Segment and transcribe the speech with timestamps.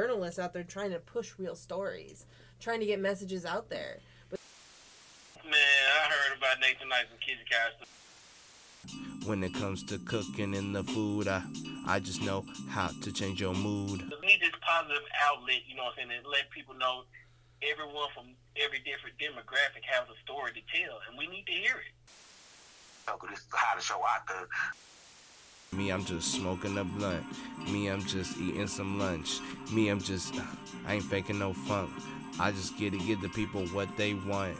[0.00, 2.24] journalists out there trying to push real stories,
[2.58, 3.98] trying to get messages out there.
[4.30, 4.40] But
[5.44, 7.86] Man, I heard about Nathan Nice and Kitchen Couch.
[9.26, 11.42] When it comes to cooking and the food, I,
[11.86, 14.00] I just know how to change your mood.
[14.22, 17.04] We need this positive outlet, you know what I'm saying, and let people know
[17.60, 21.76] everyone from every different demographic has a story to tell, and we need to hear
[21.76, 21.92] it.
[23.28, 24.48] This is how the show out there.
[25.72, 27.24] Me, I'm just smoking a blunt.
[27.70, 29.38] Me, I'm just eating some lunch.
[29.72, 30.34] Me, I'm just,
[30.86, 31.92] I ain't faking no funk.
[32.40, 34.58] I just get to give the people what they want.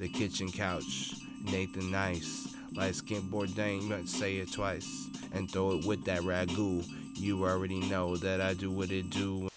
[0.00, 1.12] The kitchen couch,
[1.44, 6.22] Nathan Nice, light skin Bourdain, you might say it twice, and throw it with that
[6.22, 6.84] ragu.
[7.14, 9.48] You already know that I do what it do.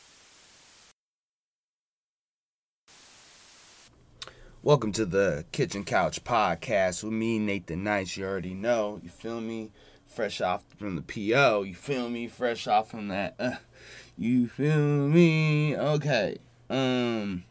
[4.61, 8.15] Welcome to the Kitchen Couch Podcast with me, Nathan Nice.
[8.15, 9.71] You already know, you feel me?
[10.11, 12.27] Fresh off from the PO, you feel me?
[12.27, 13.51] Fresh off from that, uh,
[14.17, 15.77] you feel me?
[15.77, 16.37] Okay.
[16.69, 17.45] Um,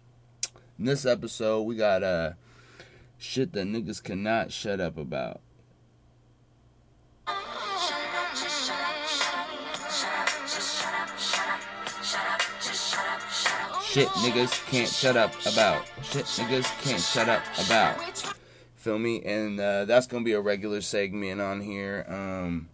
[0.79, 2.33] in this episode, we got uh
[3.17, 5.41] shit that niggas cannot shut up about.
[13.85, 15.87] Shit niggas can't shut up about.
[16.03, 18.40] Shit niggas can't shut up about.
[18.81, 19.23] Feel me?
[19.25, 22.07] And uh, that's gonna be a regular segment on here.
[22.09, 22.71] Um,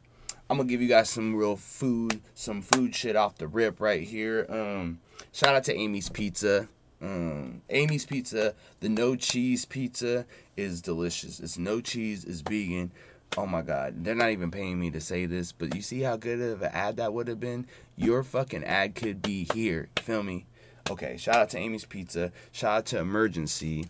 [0.49, 4.05] I'm gonna give you guys some real food, some food shit off the rip right
[4.05, 4.47] here.
[4.49, 5.01] Um,
[5.33, 6.69] shout out to Amy's Pizza.
[7.03, 11.41] Um, Amy's Pizza, the no cheese pizza is delicious.
[11.41, 12.93] It's no cheese, it's vegan.
[13.37, 16.17] Oh my god, they're not even paying me to say this, but you see how
[16.17, 17.67] good of an ad that would have been?
[17.97, 19.89] Your fucking ad could be here.
[19.99, 20.47] Feel me?
[20.89, 22.31] Okay, shout out to Amy's Pizza.
[22.53, 23.87] Shout out to Emergen-C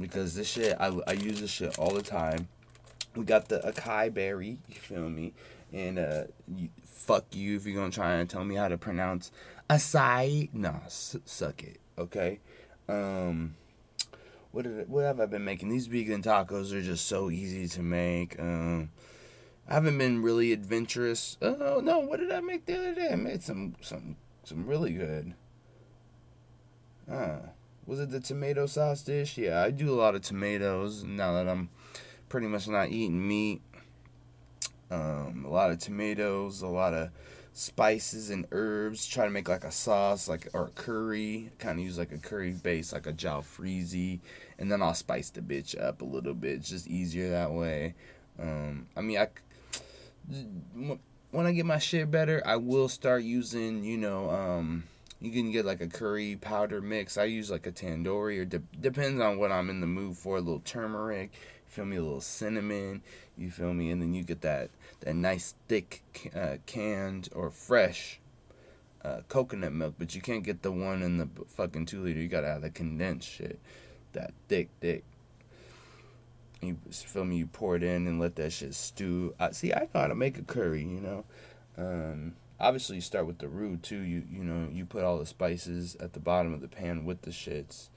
[0.00, 2.48] because this shit I, I use this shit all the time.
[3.14, 5.32] We got the acai berry, you feel me?
[5.72, 9.30] And uh, you, fuck you if you're gonna try and tell me how to pronounce
[9.70, 10.48] acai.
[10.52, 11.78] No, s- suck it.
[11.98, 12.40] Okay.
[12.88, 13.54] Um,
[14.50, 15.68] what did what have I been making?
[15.68, 18.38] These vegan tacos are just so easy to make.
[18.38, 18.90] Um,
[19.68, 21.36] I haven't been really adventurous.
[21.40, 23.08] Oh no, what did I make the other day?
[23.12, 25.34] I made some some some really good.
[27.10, 27.38] Uh,
[27.86, 29.38] was it the tomato sauce dish?
[29.38, 31.68] Yeah, I do a lot of tomatoes now that I'm
[32.28, 33.62] pretty much not eating meat.
[34.90, 37.10] Um, a lot of tomatoes, a lot of
[37.52, 39.06] spices and herbs.
[39.06, 41.50] Try to make like a sauce, like or a curry.
[41.58, 44.20] Kind of use like a curry base, like a jalfrezi,
[44.58, 46.52] and then I'll spice the bitch up a little bit.
[46.52, 47.94] It's just easier that way.
[48.38, 49.28] Um, I mean, I
[51.30, 54.84] when I get my shit better, I will start using, you know, um,
[55.24, 57.16] you can get like a curry powder mix.
[57.16, 60.36] I use like a tandoori, or de- depends on what I'm in the mood for.
[60.36, 61.96] A little turmeric, you feel me?
[61.96, 63.02] A little cinnamon,
[63.36, 63.90] you feel me?
[63.90, 64.70] And then you get that
[65.00, 68.20] that nice thick uh, canned or fresh
[69.04, 72.20] uh, coconut milk, but you can't get the one in the fucking two liter.
[72.20, 73.58] You gotta have the condensed shit,
[74.12, 75.04] that thick, thick.
[76.60, 77.36] You feel me?
[77.36, 79.34] You pour it in and let that shit stew.
[79.38, 79.72] I see.
[79.74, 80.82] I to make a curry.
[80.82, 81.24] You know.
[81.76, 84.00] Um, obviously you start with the roux too.
[84.00, 87.22] You you know you put all the spices at the bottom of the pan with
[87.22, 87.88] the shits.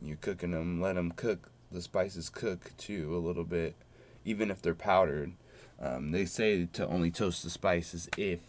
[0.00, 0.80] You're cooking them.
[0.80, 1.50] Let them cook.
[1.72, 3.74] The spices cook too a little bit,
[4.24, 5.32] even if they're powdered.
[5.80, 8.40] Um, they say to only toast the spices if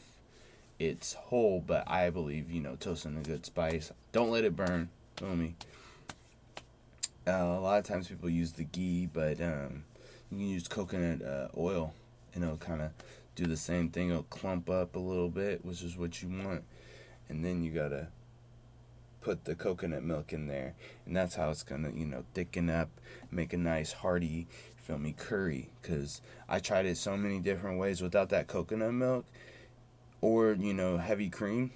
[0.78, 3.92] it's whole, but I believe you know toasting a good spice.
[4.12, 4.90] Don't let it burn.
[5.18, 5.56] Feel me.
[7.28, 9.84] Uh, a lot of times people use the ghee, but um,
[10.30, 11.92] you can use coconut uh, oil,
[12.36, 12.92] You it'll kind of
[13.36, 14.10] do the same thing.
[14.10, 16.64] It'll clump up a little bit, which is what you want.
[17.30, 18.08] And then you gotta
[19.22, 20.76] put the coconut milk in there.
[21.06, 22.90] And that's how it's gonna, you know, thicken up,
[23.32, 24.48] make a nice hearty,
[24.78, 25.70] feel me, curry.
[25.84, 29.26] Cause I tried it so many different ways without that coconut milk
[30.22, 31.72] or, you know, heavy cream.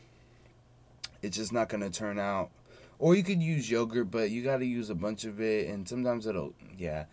[1.22, 2.52] It's just not gonna turn out.
[3.00, 6.28] Or you could use yogurt, but you gotta use a bunch of it and sometimes
[6.28, 7.06] it'll yeah.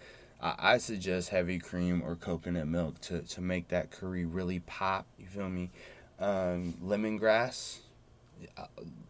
[0.58, 5.06] I suggest heavy cream or coconut milk to, to make that curry really pop.
[5.18, 5.70] You feel me?
[6.18, 7.78] Um, lemongrass.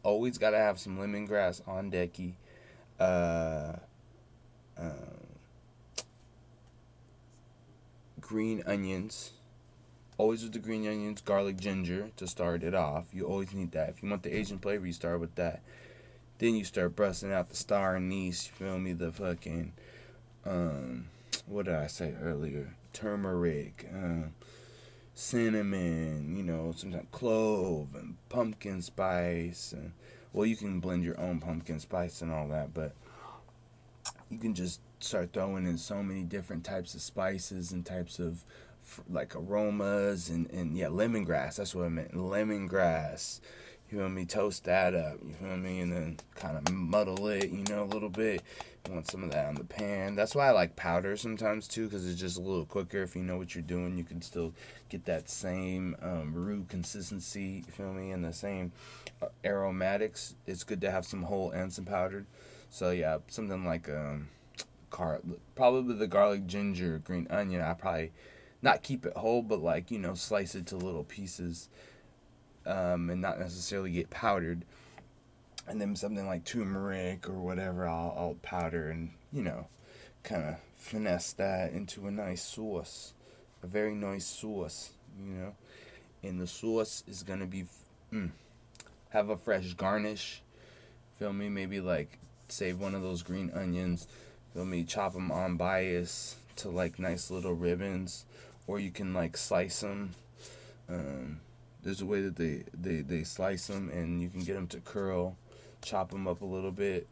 [0.02, 2.34] Always got to have some lemongrass on decky.
[3.00, 3.76] Uh,
[4.78, 4.90] uh,
[8.20, 9.32] green onions.
[10.18, 13.06] Always with the green onions, garlic, ginger to start it off.
[13.12, 13.90] You always need that.
[13.90, 15.60] If you want the Asian flavor, you start with that.
[16.38, 18.46] Then you start busting out the star anise.
[18.46, 18.92] You feel me?
[18.94, 19.72] The fucking
[20.46, 21.06] um,
[21.46, 22.74] what did I say earlier?
[22.92, 24.28] Turmeric, uh,
[25.14, 29.72] cinnamon, you know, sometimes clove and pumpkin spice.
[29.72, 29.92] And,
[30.32, 32.94] well, you can blend your own pumpkin spice and all that, but
[34.30, 38.44] you can just start throwing in so many different types of spices and types of
[39.10, 41.56] like aromas and, and yeah, lemongrass.
[41.56, 42.14] That's what I meant.
[42.14, 43.40] Lemongrass.
[43.90, 44.24] You feel me?
[44.24, 45.18] Toast that up.
[45.24, 45.80] You feel me?
[45.80, 48.42] And then kind of muddle it, you know, a little bit.
[48.86, 50.16] You want some of that on the pan.
[50.16, 53.02] That's why I like powder sometimes too, because it's just a little quicker.
[53.02, 54.54] If you know what you're doing, you can still
[54.88, 57.64] get that same um, roux consistency.
[57.66, 58.10] You feel me?
[58.10, 58.72] And the same
[59.22, 60.34] uh, aromatics.
[60.46, 62.26] It's good to have some whole and some powdered.
[62.70, 64.28] So yeah, something like um,
[64.90, 65.20] car
[65.54, 67.60] probably the garlic, ginger, green onion.
[67.60, 68.12] I probably
[68.62, 71.68] not keep it whole, but like you know, slice it to little pieces
[72.66, 74.64] um, and not necessarily get powdered.
[75.68, 79.66] And then something like turmeric or whatever, I'll, I'll powder and, you know,
[80.22, 83.14] kind of finesse that into a nice sauce.
[83.62, 85.54] A very nice sauce, you know.
[86.22, 87.64] And the sauce is going to be,
[88.12, 88.30] mm,
[89.10, 90.42] have a fresh garnish.
[91.18, 91.48] Feel me?
[91.48, 92.18] Maybe like
[92.48, 94.06] save one of those green onions.
[94.54, 94.84] Feel me?
[94.84, 98.24] Chop them on bias to like nice little ribbons.
[98.66, 100.10] Or you can like slice them.
[100.88, 101.40] Um,
[101.86, 104.80] there's a way that they, they, they slice them and you can get them to
[104.80, 105.36] curl,
[105.82, 107.06] chop them up a little bit,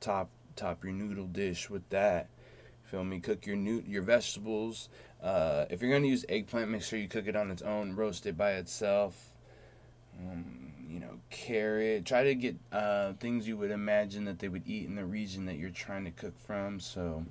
[0.00, 2.28] top top your noodle dish with that.
[2.82, 3.20] Feel me?
[3.20, 4.88] Cook your new your vegetables.
[5.22, 8.26] Uh, if you're gonna use eggplant, make sure you cook it on its own, roast
[8.26, 9.36] it by itself.
[10.18, 12.04] Um, you know, carrot.
[12.04, 15.46] Try to get uh, things you would imagine that they would eat in the region
[15.46, 16.80] that you're trying to cook from.
[16.80, 17.24] So,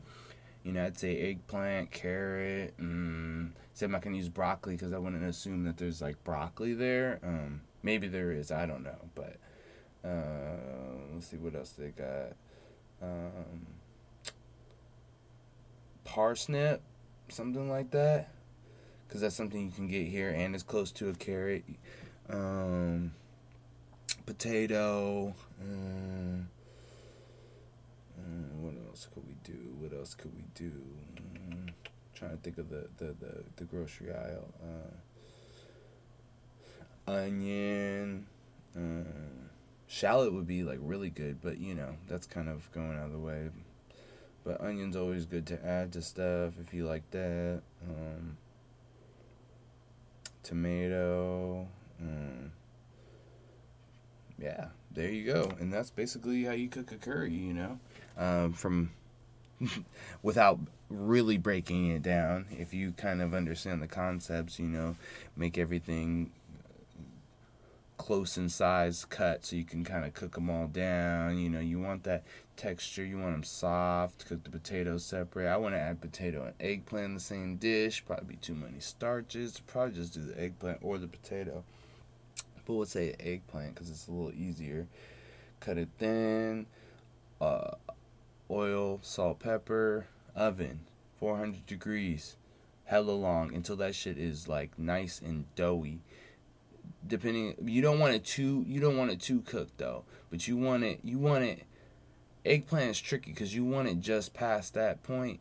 [0.66, 2.74] you know, I'd say eggplant, carrot.
[2.80, 3.52] Mm,
[3.82, 7.20] I'm not gonna use broccoli because I wouldn't assume that there's like broccoli there.
[7.24, 8.52] Um, maybe there is.
[8.52, 9.38] I don't know, but
[10.04, 10.58] uh,
[11.14, 12.34] let's see what else they got.
[13.00, 13.68] Um,
[16.04, 16.82] parsnip,
[17.30, 18.32] something like that,
[19.08, 21.64] because that's something you can get here and it's close to a carrot.
[22.28, 23.12] Um,
[24.26, 25.36] potato.
[25.62, 26.42] Uh,
[28.60, 29.76] what else could we do?
[29.80, 30.72] What else could we do?
[31.50, 31.70] Mm,
[32.14, 34.54] trying to think of the the the, the grocery aisle.
[37.08, 38.26] Uh, onion.
[38.76, 39.04] Uh,
[39.88, 43.12] shallot would be like really good, but you know that's kind of going out of
[43.12, 43.50] the way.
[44.44, 47.62] But onion's always good to add to stuff if you like that.
[47.88, 48.38] Um,
[50.44, 51.68] tomato.
[52.00, 52.52] Um,
[54.38, 57.34] yeah, there you go, and that's basically how you cook a curry.
[57.34, 57.80] You know,
[58.18, 58.92] um, from
[60.24, 60.60] without
[60.90, 62.46] really breaking it down.
[62.52, 64.96] If you kind of understand the concepts, you know,
[65.36, 66.32] make everything
[67.98, 71.38] close in size cut so you can kind of cook them all down.
[71.38, 72.24] You know, you want that
[72.56, 74.28] texture, you want them soft.
[74.28, 75.48] Cook the potatoes separate.
[75.48, 78.04] I want to add potato and eggplant in the same dish.
[78.06, 79.62] Probably be too many starches.
[79.66, 81.64] Probably just do the eggplant or the potato.
[82.66, 84.88] But we'll say eggplant because it's a little easier.
[85.60, 86.66] Cut it thin.
[87.40, 87.72] Uh,
[88.50, 90.82] oil, salt, pepper, oven,
[91.20, 92.38] 400 degrees,
[92.86, 96.00] hella long until that shit is like nice and doughy.
[97.06, 100.58] Depending, you don't want it too, you don't want it too cooked though, but you
[100.58, 101.66] want it, you want it.
[102.46, 105.40] Eggplant is tricky because you want it just past that point,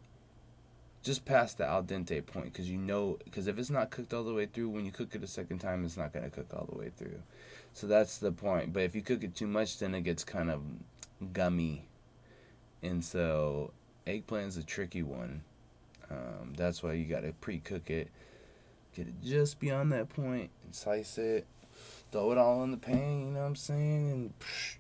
[1.05, 4.25] just past the al dente point, because you know, because if it's not cooked all
[4.25, 6.67] the way through, when you cook it a second time, it's not gonna cook all
[6.71, 7.21] the way through.
[7.73, 8.73] So that's the point.
[8.73, 10.63] But if you cook it too much, then it gets kind of
[11.33, 11.87] gummy
[12.85, 13.73] and so
[14.07, 15.43] eggplant's a tricky one.
[16.11, 18.09] Um, that's why you gotta pre-cook it,
[18.95, 21.47] get it just beyond that point, and slice it,
[22.13, 23.21] throw it all in the pan.
[23.21, 24.11] You know what I'm saying?
[24.11, 24.77] And psh,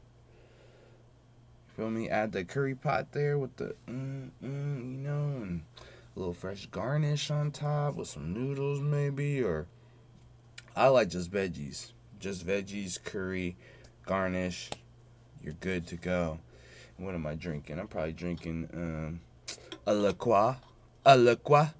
[1.75, 2.11] feel me?
[2.11, 4.64] Add the curry pot there with the mm, mm,
[6.15, 9.67] a little fresh garnish on top with some noodles maybe, or
[10.77, 13.57] I like just veggies, just veggies, curry,
[14.07, 14.71] garnish.
[15.43, 16.39] You're good to go.
[16.97, 17.79] What am I drinking?
[17.79, 19.21] I'm probably drinking um,
[19.87, 20.57] a La Croix,
[21.05, 21.71] a La Croix,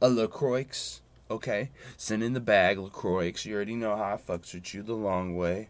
[0.00, 1.00] a LaCroix.
[1.30, 3.32] Okay, send in the bag, LaCroix.
[3.42, 5.68] You already know how I fucks with you the long way.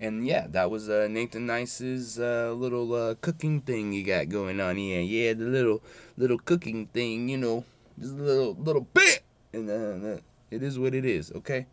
[0.00, 4.60] And yeah, that was uh, Nathan Nice's uh, little uh, cooking thing you got going
[4.60, 5.00] on here.
[5.00, 5.82] Yeah, the little
[6.16, 7.64] little cooking thing, you know,
[7.98, 9.22] just a little little bit,
[9.52, 10.20] and uh,
[10.50, 11.32] it is what it is.
[11.32, 11.66] Okay.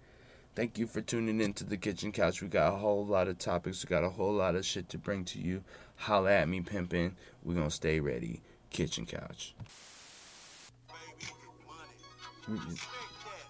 [0.54, 2.42] Thank you for tuning in to the Kitchen Couch.
[2.42, 3.86] We got a whole lot of topics.
[3.86, 5.64] We got a whole lot of shit to bring to you.
[5.96, 7.14] Holla at me, pimpin'.
[7.42, 8.42] We're gonna stay ready.
[8.70, 9.56] Kitchen Couch.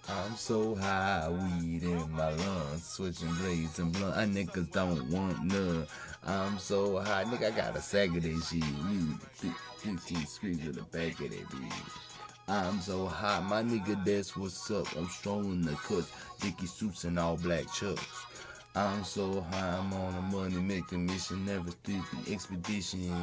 [0.10, 4.17] I'm so high, weed in my lungs, switching blades and blunt.
[4.17, 5.88] I niggas don't want none.
[6.25, 7.53] I'm so high, nigga.
[7.53, 8.63] I got a sack of that shit.
[8.63, 9.20] You
[9.77, 12.12] 15 screens with the back of that bitch.
[12.48, 14.86] I'm so hot, my nigga, that's what's up.
[14.98, 18.25] I'm strolling the cuts, dicky suits and all black chucks.
[18.75, 23.13] I'm so high, I'm on a money making mission, never sleeping expedition.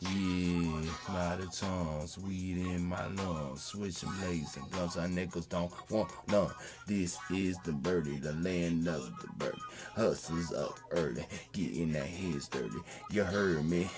[0.00, 4.98] Yeah, my the tongues, weed in my lungs, switching blades and guns.
[4.98, 6.50] Our niggas don't want none.
[6.86, 9.58] This is the birdie, the land of the birdie.
[9.94, 12.76] Hustlers up early, getting that heads dirty.
[13.10, 13.88] You heard me?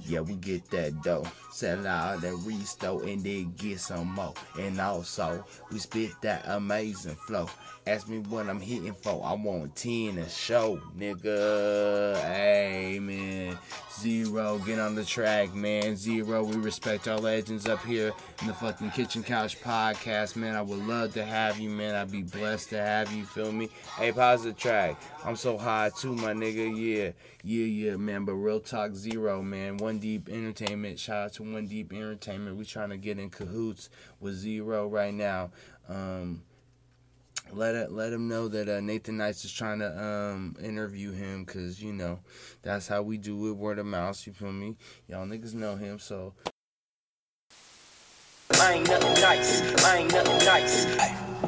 [0.00, 1.26] Yeah, we get that dough.
[1.50, 4.34] Sell out and restore and then get some more.
[4.58, 7.48] And also, we spit that amazing flow.
[7.88, 9.24] Ask me what I'm hitting for.
[9.24, 12.20] I want 10 a show, nigga.
[12.20, 13.56] Hey, man.
[13.96, 15.94] Zero, get on the track, man.
[15.94, 20.56] Zero, we respect our legends up here in the fucking Kitchen Couch podcast, man.
[20.56, 21.94] I would love to have you, man.
[21.94, 23.68] I'd be blessed to have you, feel me?
[23.96, 25.00] Hey, the track.
[25.24, 26.76] I'm so high too, my nigga.
[26.76, 27.12] Yeah,
[27.44, 28.24] yeah, yeah, man.
[28.24, 29.76] But real talk, zero, man.
[29.76, 30.98] One Deep Entertainment.
[30.98, 32.56] Shout out to One Deep Entertainment.
[32.56, 35.52] We trying to get in cahoots with Zero right now.
[35.88, 36.42] Um,
[37.52, 41.44] let it let him know that uh, Nathan Nice is trying to um interview him
[41.44, 42.20] because you know
[42.62, 44.26] that's how we do it word of mouth.
[44.26, 44.76] You feel me?
[45.08, 46.34] Y'all niggas know him, so
[48.60, 49.84] I ain't nothing nice.
[49.84, 50.84] I ain't nothing nice.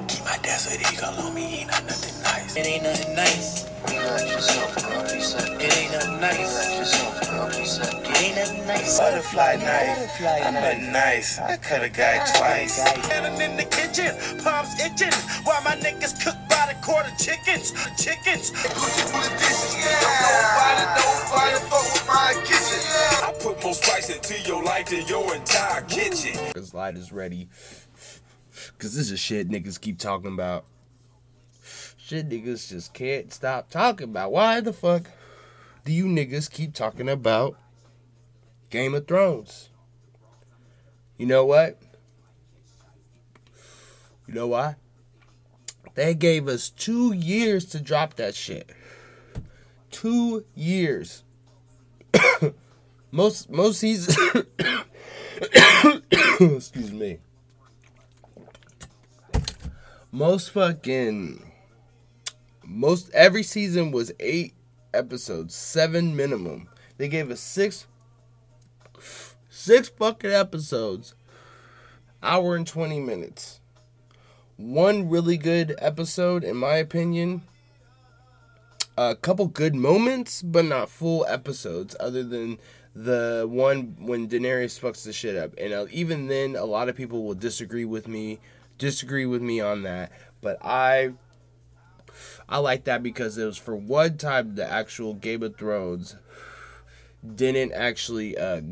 [0.09, 2.57] Keep my desert eagle on me, he not nothing nice.
[2.57, 3.68] It ain't nothing nice.
[3.85, 4.99] Relax yourself, bro.
[5.61, 6.39] It ain't nothing nice.
[6.39, 7.47] relax yourself, bro.
[7.49, 8.99] It ain't nothing nice.
[8.99, 9.97] butterfly knife.
[9.97, 10.93] Butterfly I'm knife.
[10.93, 11.39] nice.
[11.39, 12.75] I cut a guy twice.
[12.83, 15.13] Standing in the kitchen, palms itching,
[15.45, 18.53] while my niggas cook by the quarter chickens, chickens.
[23.21, 26.37] I put more spice into your life than your entire kitchen.
[26.55, 27.49] Cause light is ready.
[28.79, 30.65] Cause this is shit niggas keep talking about.
[32.09, 34.33] Shit niggas just can't stop talking about.
[34.33, 35.11] Why the fuck
[35.85, 37.59] do you niggas keep talking about
[38.71, 39.69] Game of Thrones?
[41.19, 41.79] You know what?
[44.27, 44.77] You know why?
[45.97, 48.71] They gave us two years to drop that shit.
[49.91, 51.25] Two years.
[53.11, 54.17] most most seasons
[56.41, 57.19] excuse me.
[60.11, 61.48] Most fucking
[62.69, 64.53] most every season was eight
[64.93, 66.69] episodes, seven minimum.
[66.99, 67.87] They gave us six
[69.49, 71.15] six fucking episodes,
[72.23, 73.61] hour and twenty minutes.
[74.57, 77.43] One really good episode, in my opinion.
[78.97, 82.59] A couple good moments, but not full episodes, other than
[82.95, 85.55] the one when Daenerys fucks the shit up.
[85.57, 88.41] And uh, even then, a lot of people will disagree with me,
[88.77, 90.11] disagree with me on that.
[90.41, 91.13] But I,
[92.49, 96.17] I like that because it was for one time the actual Game of Thrones
[97.35, 98.63] didn't actually uh,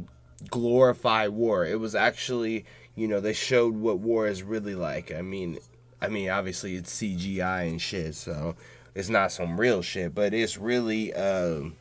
[0.48, 1.66] glorify war.
[1.66, 2.64] It was actually,
[2.94, 5.12] you know, they showed what war is really like.
[5.12, 5.58] I mean,
[6.00, 8.56] I mean, obviously it's CGI and shit, so
[8.94, 11.12] it's not some real shit, but it's really.
[11.14, 11.76] Um,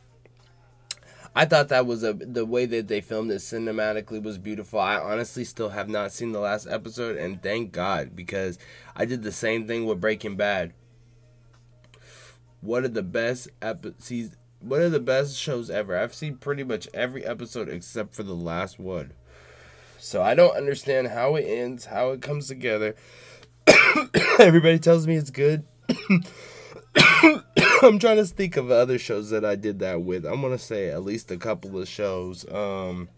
[1.34, 4.80] I thought that was a the way that they filmed it cinematically was beautiful.
[4.80, 8.58] I honestly still have not seen the last episode, and thank God because
[8.94, 10.72] I did the same thing with Breaking Bad.
[12.60, 15.96] One of the best episodes, one of the best shows ever.
[15.96, 19.12] I've seen pretty much every episode except for the last one.
[19.98, 22.94] So I don't understand how it ends, how it comes together.
[24.38, 25.64] Everybody tells me it's good.
[27.82, 30.24] I'm trying to think of other shows that I did that with.
[30.24, 32.50] I'm gonna say at least a couple of shows.
[32.50, 33.08] Um,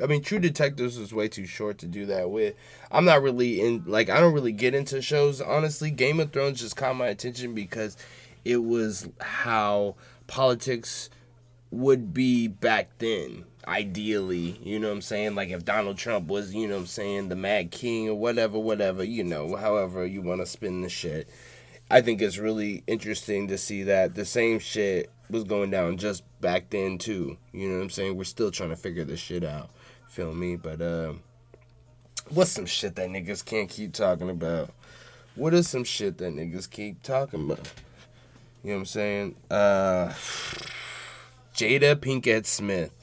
[0.00, 2.54] I mean, True Detectives was way too short to do that with.
[2.90, 5.90] I'm not really in like I don't really get into shows honestly.
[5.90, 7.96] Game of Thrones just caught my attention because
[8.44, 11.10] it was how politics
[11.70, 13.44] would be back then.
[13.66, 15.34] Ideally, you know what I'm saying?
[15.34, 18.58] Like if Donald Trump was, you know what I'm saying, the Mad King or whatever,
[18.58, 21.28] whatever, you know, however you want to spin the shit.
[21.90, 26.22] I think it's really interesting to see that the same shit was going down just
[26.40, 27.38] back then too.
[27.52, 28.16] You know what I'm saying?
[28.16, 29.70] We're still trying to figure this shit out.
[30.16, 30.56] Feel me?
[30.56, 31.20] But um
[32.30, 34.70] what's some shit that niggas can't keep talking about?
[35.34, 37.70] What is some shit that niggas keep talking about?
[38.64, 39.34] You know what I'm saying?
[39.50, 40.14] Uh
[41.54, 42.94] Jada Pinkett Smith.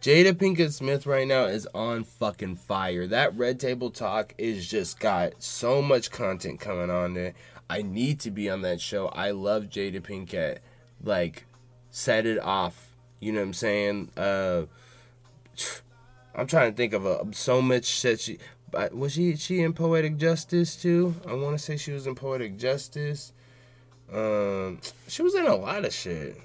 [0.00, 3.06] Jada Pinkett Smith right now is on fucking fire.
[3.06, 7.34] That Red Table Talk is just got so much content coming on there.
[7.68, 9.08] I need to be on that show.
[9.08, 10.60] I love Jada Pinkett.
[11.04, 11.44] Like,
[11.90, 12.94] set it off.
[13.20, 14.10] You know what I'm saying?
[14.16, 14.62] Uh,
[16.34, 18.38] I'm trying to think of a, so much shit she.
[18.70, 21.16] But was she she in Poetic Justice too?
[21.26, 23.32] I want to say she was in Poetic Justice.
[24.12, 26.40] Um, she was in a lot of shit.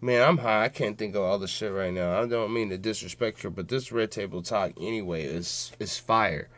[0.00, 0.64] Man, I'm high.
[0.64, 2.20] I can't think of all the shit right now.
[2.20, 6.48] I don't mean to disrespect her, but this Red Table Talk anyway is is fire.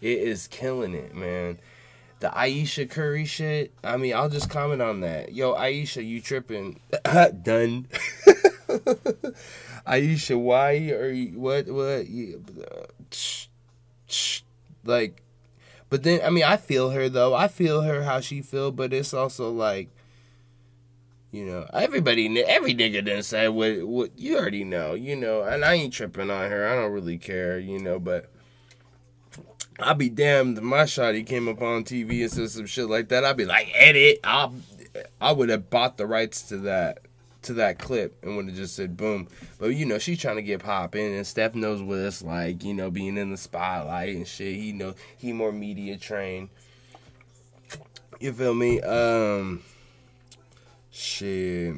[0.00, 1.58] It is killing it, man.
[2.20, 3.72] The Ayesha Curry shit.
[3.82, 5.32] I mean, I'll just comment on that.
[5.32, 6.80] Yo, Aisha, you tripping?
[7.42, 7.88] Done.
[9.90, 13.46] Ayesha, why are you what what you, uh, tsh,
[14.06, 14.42] tsh,
[14.84, 15.22] like?
[15.88, 17.34] But then I mean I feel her though.
[17.34, 19.90] I feel her how she feel, but it's also like.
[21.32, 25.64] You know, everybody, every nigga done say what what you already know, you know, and
[25.64, 26.66] I ain't tripping on her.
[26.66, 28.32] I don't really care, you know, but
[29.78, 33.10] I'll be damned if my shotty came up on TV and said some shit like
[33.10, 33.24] that.
[33.24, 34.18] I'd be like, edit.
[34.24, 34.50] I
[35.20, 36.98] I would have bought the rights to that
[37.42, 39.28] to that clip and would have just said boom.
[39.58, 42.74] But you know, she's trying to get popping and Steph knows what it's like, you
[42.74, 44.56] know, being in the spotlight and shit.
[44.56, 46.50] He know he more media trained.
[48.20, 48.80] You feel me?
[48.80, 49.62] Um
[50.90, 51.74] shit.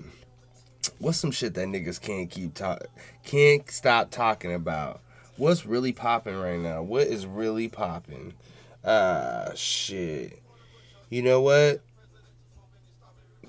[0.99, 2.85] What's some shit that niggas can't keep talk
[3.25, 5.01] can't stop talking about?
[5.37, 6.83] What's really popping right now?
[6.83, 8.35] What is really popping?
[8.85, 10.43] Ah, shit.
[11.09, 11.83] You know what?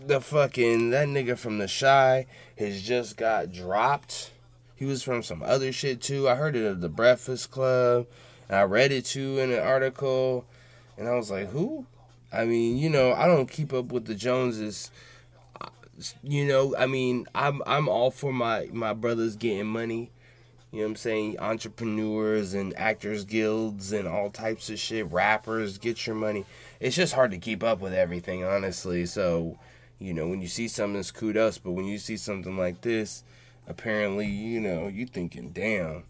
[0.06, 2.26] The fucking that nigga from the Chi
[2.58, 4.32] has just got dropped.
[4.76, 6.28] He was from some other shit too.
[6.28, 8.08] I heard it at the Breakfast Club.
[8.50, 10.46] And I read it too in an article.
[10.98, 11.86] And I was like, who?
[12.34, 14.92] I mean, you know, I don't keep up with the Joneses.
[16.22, 20.12] You know, I mean, I'm I'm all for my my brothers getting money.
[20.72, 21.40] You know what I'm saying?
[21.40, 25.10] Entrepreneurs and actors guilds and all types of shit.
[25.12, 26.46] Rappers, get your money.
[26.80, 29.06] It's just hard to keep up with everything, honestly.
[29.06, 29.60] So,
[30.04, 31.58] you know, when you see something, it's kudos.
[31.58, 33.24] But when you see something like this,
[33.68, 36.04] apparently, you know, you thinking, damn.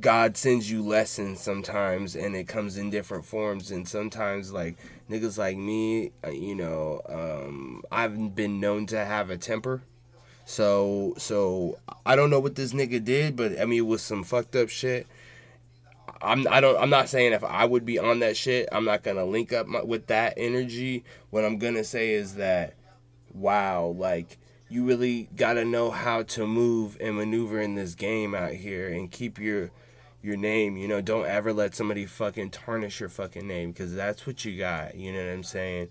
[0.00, 3.70] God sends you lessons sometimes, and it comes in different forms.
[3.70, 4.76] And sometimes, like
[5.08, 9.82] niggas like me, uh, you know, um, I've been known to have a temper.
[10.46, 14.24] So, so I don't know what this nigga did, but I mean, it was some
[14.24, 15.06] fucked up shit.
[16.22, 19.02] I'm I don't I'm not saying if I would be on that shit, I'm not
[19.02, 21.04] gonna link up my, with that energy.
[21.30, 22.74] What I'm gonna say is that,
[23.32, 24.38] wow, like
[24.68, 29.10] you really gotta know how to move and maneuver in this game out here and
[29.10, 29.70] keep your
[30.22, 30.76] your name.
[30.76, 34.58] You know, don't ever let somebody fucking tarnish your fucking name because that's what you
[34.58, 34.94] got.
[34.94, 35.88] You know what I'm saying?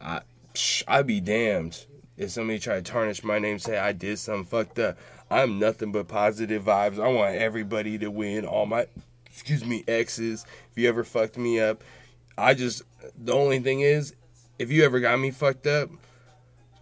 [0.00, 0.20] I
[0.54, 1.86] psh, I'd be damned
[2.16, 4.98] if somebody tried to tarnish my name, say I did something fucked up.
[5.30, 7.02] I'm nothing but positive vibes.
[7.02, 8.44] I want everybody to win.
[8.44, 8.86] All my
[9.32, 10.44] excuse me, exes.
[10.70, 11.82] If you ever fucked me up,
[12.36, 12.82] I just
[13.18, 14.14] the only thing is,
[14.58, 15.90] if you ever got me fucked up,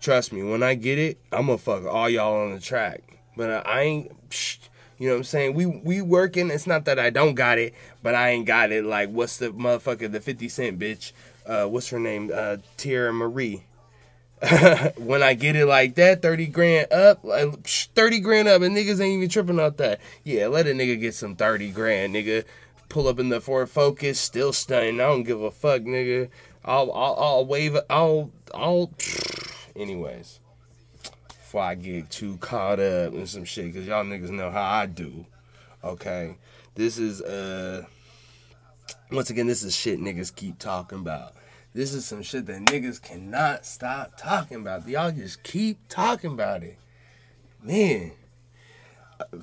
[0.01, 3.03] trust me, when I get it, I'm gonna fuck all y'all on the track.
[3.37, 4.59] But I ain't, psh,
[4.99, 5.55] you know what I'm saying?
[5.55, 6.51] We we working.
[6.51, 8.85] It's not that I don't got it, but I ain't got it.
[8.85, 11.13] Like what's the motherfucker, the 50 Cent bitch?
[11.47, 12.31] Uh, what's her name?
[12.33, 13.65] Uh, Teairra Mari.
[14.97, 19.01] when I get it like that, 30 grand up, like, 30 grand up, and niggas
[19.01, 20.01] ain't even tripping off that.
[20.25, 22.45] Yeah, let a nigga get some 30 grand, nigga.
[22.89, 25.01] Pull up in the Ford Focus, still stunning.
[25.01, 26.31] I don't give a fuck, nigga.
[26.65, 28.91] I'll, I'll, I'll wave, I'll, I'll,
[29.77, 30.41] anyways.
[31.29, 34.87] Before I get too caught up in some shit, because y'all niggas know how I
[34.87, 35.27] do.
[35.85, 36.37] Okay?
[36.77, 37.85] This is, uh,
[39.13, 41.35] once again, this is shit niggas keep talking about.
[41.73, 44.89] This is some shit that niggas cannot stop talking about.
[44.89, 46.79] Y'all just keep talking about it.
[47.63, 48.13] Man.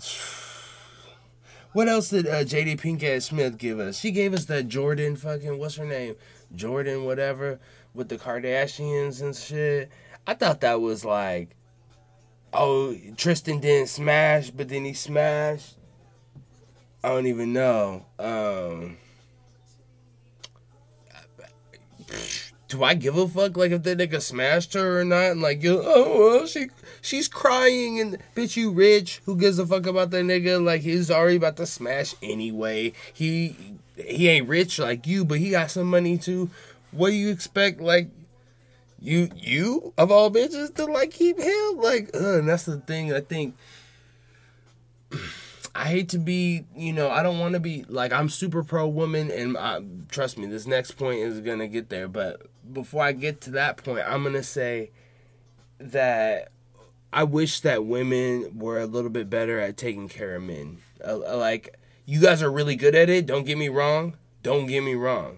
[1.74, 4.00] What else did uh, Jada Pinkett Smith give us?
[4.00, 6.16] She gave us that Jordyn fucking, what's her name?
[6.56, 7.60] Jordyn, whatever,
[7.94, 9.92] with the Kardashians and shit.
[10.26, 11.56] I thought that was like,
[12.52, 15.78] oh, Tristan didn't smash, but then he smashed.
[17.04, 18.06] I don't even know.
[18.18, 18.98] Um,
[22.67, 25.32] do I give a fuck like if that nigga smashed her or not?
[25.32, 26.67] And like, oh well, she
[27.01, 29.21] she's crying and bitch, you rich?
[29.25, 30.63] Who gives a fuck about that nigga?
[30.63, 32.93] Like he's already about to smash anyway.
[33.13, 33.56] He
[33.95, 36.49] he ain't rich like you, but he got some money too.
[36.91, 37.80] What do you expect?
[37.80, 38.10] Like
[38.99, 41.77] you you of all bitches to like keep him?
[41.77, 43.13] Like, uh, and that's the thing.
[43.13, 43.56] I think.
[45.78, 48.88] I hate to be, you know, I don't want to be like I'm super pro
[48.88, 52.08] woman, and I, trust me, this next point is gonna get there.
[52.08, 54.90] But before I get to that point, I'm gonna say
[55.78, 56.52] that
[57.13, 60.80] I wish that women were a little bit better at taking care of men.
[61.06, 63.28] Uh, like you guys are really good at it.
[63.28, 64.18] Don't get me wrong.
[64.42, 65.38] Don't get me wrong.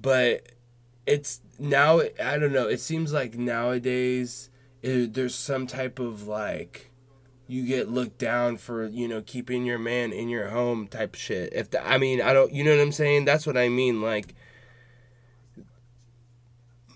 [0.00, 0.48] But
[1.06, 2.00] it's now.
[2.00, 2.66] I don't know.
[2.66, 4.50] It seems like nowadays
[4.82, 6.90] it, there's some type of like
[7.46, 11.52] you get looked down for you know keeping your man in your home type shit.
[11.52, 13.24] If the, i mean i don't you know what i'm saying?
[13.24, 14.34] That's what i mean like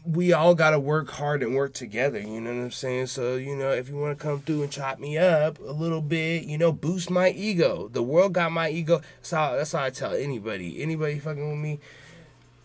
[0.04, 3.08] we all got to work hard and work together you know what i'm saying?
[3.08, 6.02] So you know if you want to come through and chop me up a little
[6.02, 7.88] bit you know boost my ego.
[7.88, 9.00] The world got my ego.
[9.18, 10.82] That's how that's how i tell anybody.
[10.82, 11.80] Anybody fucking with me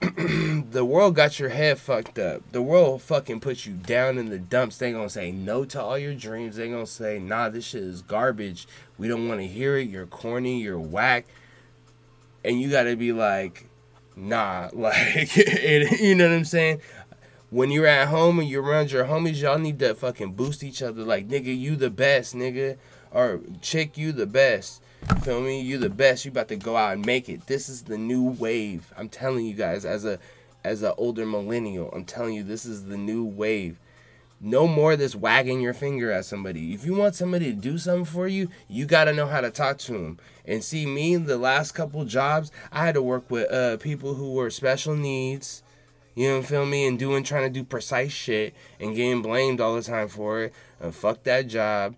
[0.72, 2.42] the world got your head fucked up.
[2.52, 4.78] The world fucking puts you down in the dumps.
[4.78, 6.56] They gonna say no to all your dreams.
[6.56, 8.68] They gonna say, nah, this shit is garbage.
[8.98, 9.90] We don't want to hear it.
[9.90, 10.60] You're corny.
[10.60, 11.26] You're whack.
[12.44, 13.70] And you gotta be like,
[14.16, 16.82] nah, like, you know what I'm saying?
[17.52, 20.82] When you're at home and you're around your homies, y'all need to fucking boost each
[20.82, 21.04] other.
[21.04, 22.78] Like, nigga, you the best, nigga.
[23.12, 24.82] Or chick, you the best.
[25.24, 25.62] Feel me?
[25.62, 26.26] You the best.
[26.26, 27.48] You about to go out and make it.
[27.48, 28.94] This is the new wave.
[28.98, 30.20] I'm telling you guys, as a
[30.64, 33.80] as an older millennial, I'm telling you, this is the new wave.
[34.44, 36.74] No more this wagging your finger at somebody.
[36.74, 39.52] If you want somebody to do something for you, you got to know how to
[39.52, 40.20] talk to them.
[40.46, 44.34] And see, me, the last couple jobs, I had to work with uh, people who
[44.34, 45.62] were special needs.
[46.16, 46.88] You know, feel me?
[46.88, 50.54] And doing, trying to do precise shit and getting blamed all the time for it.
[50.80, 51.96] And fuck that job.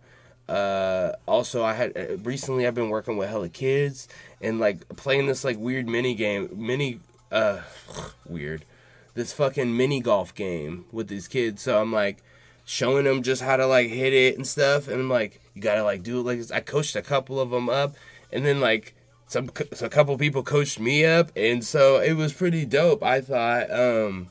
[0.47, 4.08] Uh, also, I had uh, recently I've been working with hella kids
[4.41, 6.99] and like playing this like weird mini game, mini
[7.32, 7.62] uh,
[8.25, 8.65] weird,
[9.13, 11.62] this fucking mini golf game with these kids.
[11.62, 12.23] So I'm like
[12.65, 15.84] showing them just how to like hit it and stuff, and I'm like, you gotta
[15.84, 16.51] like do it like this.
[16.51, 17.95] I coached a couple of them up,
[18.32, 18.95] and then like
[19.27, 23.01] some so a couple people coached me up, and so it was pretty dope.
[23.01, 24.27] I thought, um,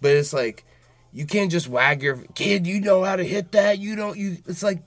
[0.00, 0.64] but it's like
[1.12, 2.66] you can't just wag your kid.
[2.66, 3.78] You know how to hit that.
[3.78, 4.16] You don't.
[4.16, 4.38] You.
[4.46, 4.82] It's like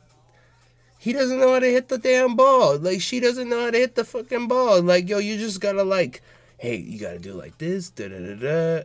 [1.04, 2.78] he doesn't know how to hit the damn ball.
[2.78, 4.82] Like she doesn't know how to hit the fucking ball.
[4.82, 6.22] Like yo, you just gotta like,
[6.58, 7.90] hey, you gotta do like this.
[7.90, 8.84] Da da da da.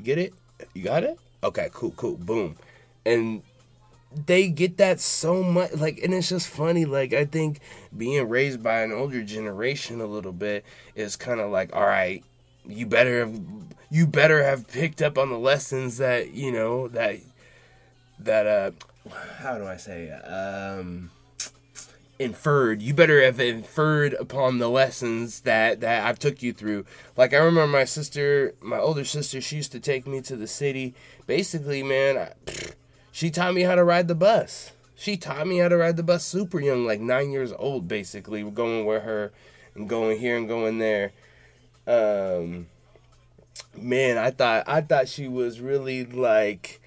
[0.00, 0.34] Get it?
[0.72, 1.18] You got it?
[1.42, 2.54] Okay, cool, cool, boom,
[3.04, 3.42] and
[4.24, 5.72] they get that so much.
[5.72, 6.84] Like, and it's just funny.
[6.84, 7.58] Like I think
[7.96, 12.22] being raised by an older generation a little bit is kind of like, all right,
[12.68, 13.40] you better have
[13.90, 17.16] you better have picked up on the lessons that you know that
[18.20, 18.70] that uh
[19.38, 21.10] how do I say um
[22.18, 26.84] inferred you better have inferred upon the lessons that that I've took you through.
[27.16, 30.48] Like I remember my sister my older sister she used to take me to the
[30.48, 30.94] city.
[31.26, 32.32] Basically man I,
[33.12, 34.72] she taught me how to ride the bus.
[34.96, 38.42] She taught me how to ride the bus super young like 9 years old basically
[38.42, 39.32] going with her
[39.76, 41.12] and going here and going there.
[41.86, 42.66] Um
[43.76, 46.80] man I thought I thought she was really like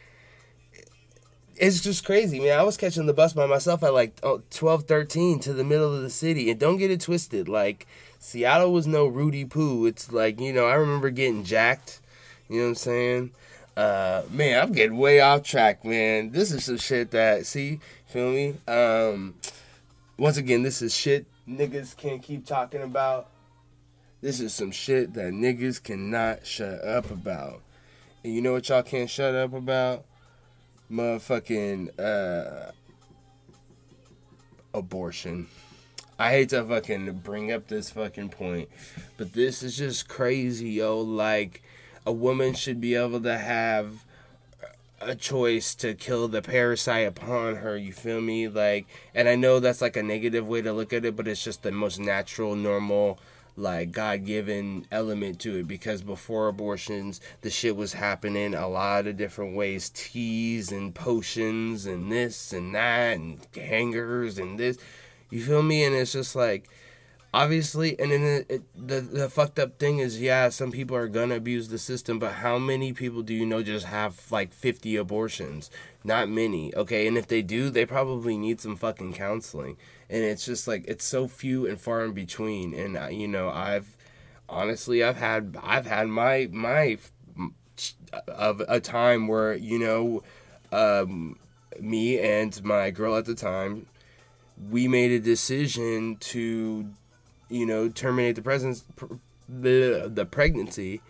[1.61, 2.59] it's just crazy, man.
[2.59, 5.93] I was catching the bus by myself at like oh, 12, 13 to the middle
[5.93, 6.49] of the city.
[6.49, 7.47] And don't get it twisted.
[7.47, 7.85] Like,
[8.17, 9.85] Seattle was no Rudy Poo.
[9.85, 12.01] It's like, you know, I remember getting jacked.
[12.49, 13.31] You know what I'm saying?
[13.77, 16.31] Uh, man, I'm getting way off track, man.
[16.31, 18.55] This is some shit that, see, feel me?
[18.67, 19.35] Um,
[20.17, 23.29] once again, this is shit niggas can't keep talking about.
[24.21, 27.61] This is some shit that niggas cannot shut up about.
[28.23, 30.05] And you know what y'all can't shut up about?
[30.91, 32.71] Motherfucking uh,
[34.73, 35.47] abortion.
[36.19, 38.69] I hate to fucking bring up this fucking point,
[39.17, 40.99] but this is just crazy, yo.
[40.99, 41.63] Like,
[42.05, 44.05] a woman should be able to have
[44.99, 48.47] a choice to kill the parasite upon her, you feel me?
[48.47, 51.43] Like, and I know that's like a negative way to look at it, but it's
[51.43, 53.19] just the most natural, normal
[53.55, 59.07] like God given element to it because before abortions, the shit was happening a lot
[59.07, 64.77] of different ways teas and potions and this and that and hangers and this.
[65.29, 65.83] You feel me?
[65.83, 66.69] And it's just like,
[67.33, 71.07] obviously, and then it, it, the, the fucked up thing is, yeah, some people are
[71.07, 74.95] gonna abuse the system, but how many people do you know just have like 50
[74.95, 75.69] abortions?
[76.03, 77.07] Not many, okay?
[77.07, 79.77] And if they do, they probably need some fucking counseling
[80.11, 83.49] and it's just like it's so few and far in between and uh, you know
[83.49, 83.97] i've
[84.49, 86.97] honestly i've had i've had my my
[88.27, 90.21] of a time where you know
[90.73, 91.37] um,
[91.79, 93.87] me and my girl at the time
[94.69, 96.89] we made a decision to
[97.51, 98.83] you know terminate the presence
[99.47, 101.01] the pregnancy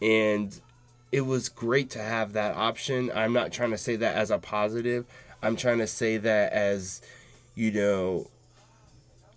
[0.00, 0.60] and
[1.12, 4.38] it was great to have that option i'm not trying to say that as a
[4.38, 5.04] positive
[5.42, 7.02] i'm trying to say that as
[7.54, 8.30] you know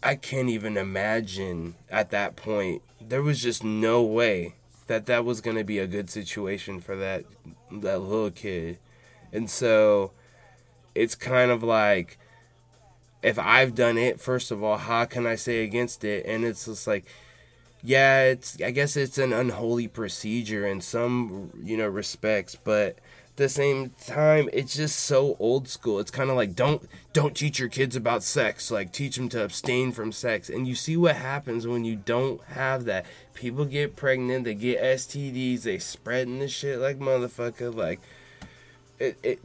[0.03, 2.81] I can't even imagine at that point.
[2.99, 4.55] There was just no way
[4.87, 7.23] that that was going to be a good situation for that
[7.71, 8.79] that little kid.
[9.31, 10.11] And so
[10.93, 12.19] it's kind of like
[13.23, 16.25] if I've done it, first of all, how can I say against it?
[16.25, 17.05] And it's just like
[17.83, 23.37] yeah, it's I guess it's an unholy procedure in some, you know, respects, but at
[23.37, 25.99] the same time it's just so old school.
[25.99, 28.71] It's kind of like don't don't teach your kids about sex.
[28.71, 30.49] Like teach them to abstain from sex.
[30.49, 33.05] And you see what happens when you don't have that.
[33.33, 37.99] People get pregnant they get stds they spreading the shit like motherfucker like
[38.99, 39.39] it, it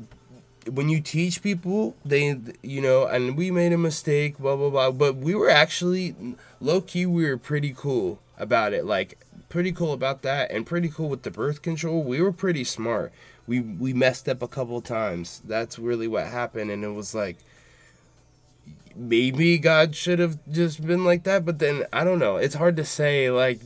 [0.70, 4.90] when you teach people they you know and we made a mistake blah blah blah
[4.90, 6.14] but we were actually
[6.60, 10.88] low key we were pretty cool about it like pretty cool about that, and pretty
[10.88, 12.02] cool with the birth control.
[12.02, 13.12] We were pretty smart.
[13.46, 15.40] We we messed up a couple times.
[15.44, 17.36] That's really what happened, and it was like
[18.94, 22.36] maybe God should have just been like that, but then I don't know.
[22.36, 23.60] It's hard to say like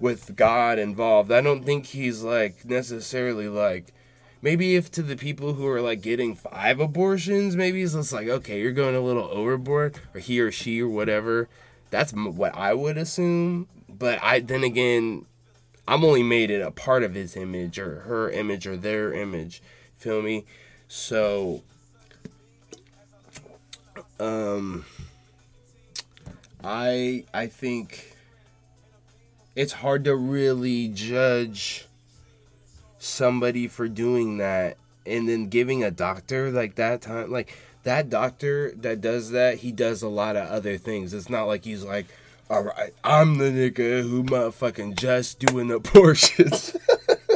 [0.00, 1.32] with God involved.
[1.32, 3.94] I don't think he's like necessarily like
[4.42, 8.28] maybe if to the people who are like getting five abortions, maybe it's just like
[8.28, 11.48] okay, you're going a little overboard, or he or she or whatever.
[11.90, 13.68] That's what I would assume.
[13.88, 15.24] But I then again,
[15.86, 19.62] I'm only made it a part of his image or her image or their image.
[19.96, 20.44] Feel me?
[20.88, 21.62] So
[24.18, 24.84] um
[26.64, 28.16] I I think
[29.54, 31.86] it's hard to really judge
[33.02, 38.72] somebody for doing that and then giving a doctor like that time like that doctor
[38.76, 41.12] that does that he does a lot of other things.
[41.12, 42.06] It's not like he's like
[42.50, 46.76] all right i'm the nigga who motherfucking just doing abortions.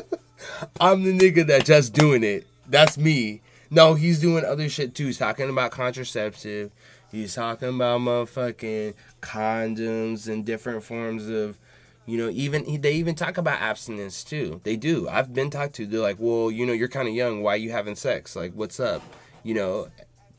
[0.80, 2.46] I'm the nigga that just doing it.
[2.68, 3.40] That's me.
[3.68, 5.06] No he's doing other shit too.
[5.06, 6.70] He's talking about contraceptive.
[7.10, 11.58] He's talking about motherfucking condoms and different forms of
[12.06, 14.60] you know, even they even talk about abstinence too.
[14.62, 15.08] They do.
[15.08, 15.86] I've been talked to.
[15.86, 17.42] They're like, well, you know, you're kind of young.
[17.42, 18.36] Why you having sex?
[18.36, 19.02] Like, what's up?
[19.42, 19.88] You know,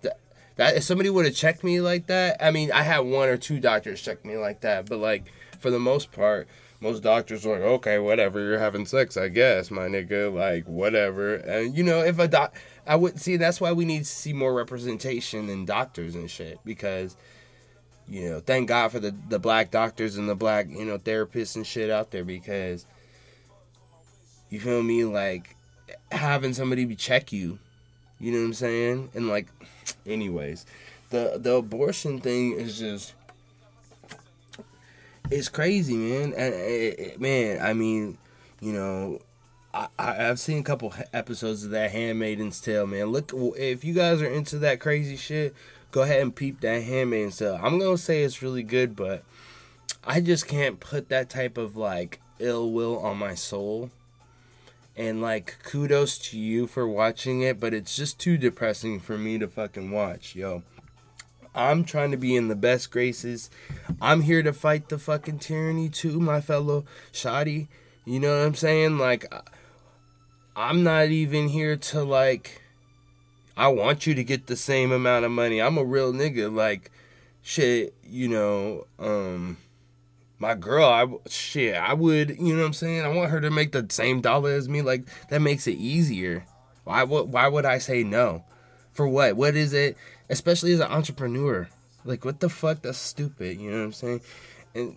[0.02, 0.20] that,
[0.56, 3.38] that if somebody would have checked me like that, I mean, I had one or
[3.38, 5.26] two doctors check me like that, but like
[5.60, 6.48] for the most part,
[6.80, 11.36] most doctors are like, okay, whatever, you're having sex, I guess, my nigga, like whatever.
[11.36, 14.32] And you know, if a doc, I would see that's why we need to see
[14.32, 17.18] more representation in doctors and shit because
[18.10, 21.56] you know, thank God for the, the black doctors and the black, you know, therapists
[21.56, 22.86] and shit out there because
[24.50, 25.04] you feel me?
[25.04, 25.56] Like
[26.12, 27.60] having somebody check you,
[28.20, 29.10] you know what I'm saying?
[29.14, 29.48] And like,
[30.06, 30.66] anyways,
[31.10, 33.14] the the abortion thing is just
[35.30, 36.34] it's crazy, man.
[36.34, 38.18] And it, it- man, I mean,
[38.62, 39.20] you know,
[39.74, 43.08] I, I I've seen a couple episodes of that Handmaiden's Tale, man.
[43.08, 45.54] Look, if you guys are into that crazy shit,
[45.98, 47.60] go ahead and peep that Handmaiden's Tale.
[47.60, 49.24] I'm gonna say it's really good, but
[50.04, 53.90] I just can't put that type of like ill will on my soul.
[54.96, 59.40] And like, kudos to you for watching it, but it's just too depressing for me
[59.40, 60.62] to fucking watch, yo.
[61.56, 63.50] I'm trying to be in the best graces.
[64.00, 67.70] I'm here to fight the fucking tyranny too, my fellow shoddy.
[68.06, 69.00] You know what I'm saying?
[69.00, 69.34] Like,
[70.56, 72.62] I'm not even here to like.
[73.58, 75.60] I want you to get the same amount of money.
[75.60, 76.54] I'm a real nigga.
[76.54, 76.92] Like,
[77.42, 79.58] shit, you know, um,
[80.38, 83.04] my girl, I shit, I would, you know what I'm saying?
[83.04, 84.84] I want her to make the same dollar as me.
[84.84, 86.46] Like, that makes it easier.
[86.84, 88.46] Why would why would I say no?
[88.94, 89.36] For what?
[89.36, 89.98] What is it?
[90.30, 91.68] Especially as an entrepreneur.
[92.06, 92.84] Like, what the fuck?
[92.84, 93.60] That's stupid.
[93.60, 94.22] You know what I'm saying?
[94.76, 94.96] And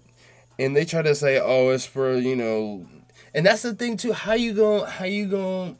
[0.59, 2.87] and they try to say, oh, it's for you know,
[3.35, 4.12] and that's the thing too.
[4.12, 4.85] How you going?
[4.85, 5.79] How you going?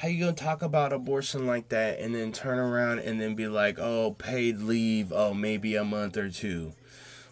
[0.00, 3.48] How you gonna talk about abortion like that and then turn around and then be
[3.48, 6.72] like, oh, paid leave, oh, maybe a month or two?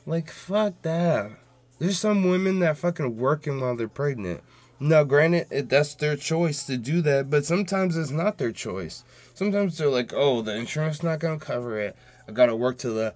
[0.04, 1.31] Like, fuck that.
[1.78, 4.42] There's some women that fucking working while they're pregnant.
[4.78, 9.02] Now, granted, it, that's their choice to do that, but sometimes it's not their choice.
[9.33, 11.96] Sometimes they're like, oh, the insurance not gonna cover it.
[12.28, 13.14] I gotta work till the.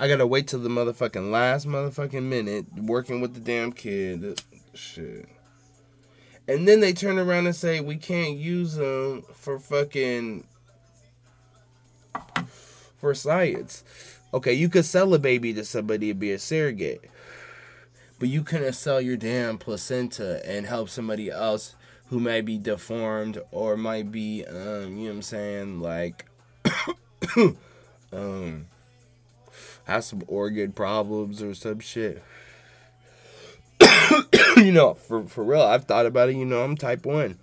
[0.00, 4.40] I gotta wait till the motherfucking last motherfucking minute working with the damn kid.
[4.72, 5.28] Shit.
[6.48, 10.46] And then they turn around and say we can't use them for fucking
[12.96, 13.84] for science.
[14.32, 17.04] Okay, you could sell a baby to somebody to be a surrogate.
[18.18, 21.74] But you couldn't sell your damn placenta and help somebody else
[22.08, 26.24] who might be deformed or might be um, you know what I'm saying, like
[28.14, 28.66] um
[29.90, 32.22] have some organ problems or some shit.
[34.56, 37.38] you know, for for real, I've thought about it, you know, I'm type 1.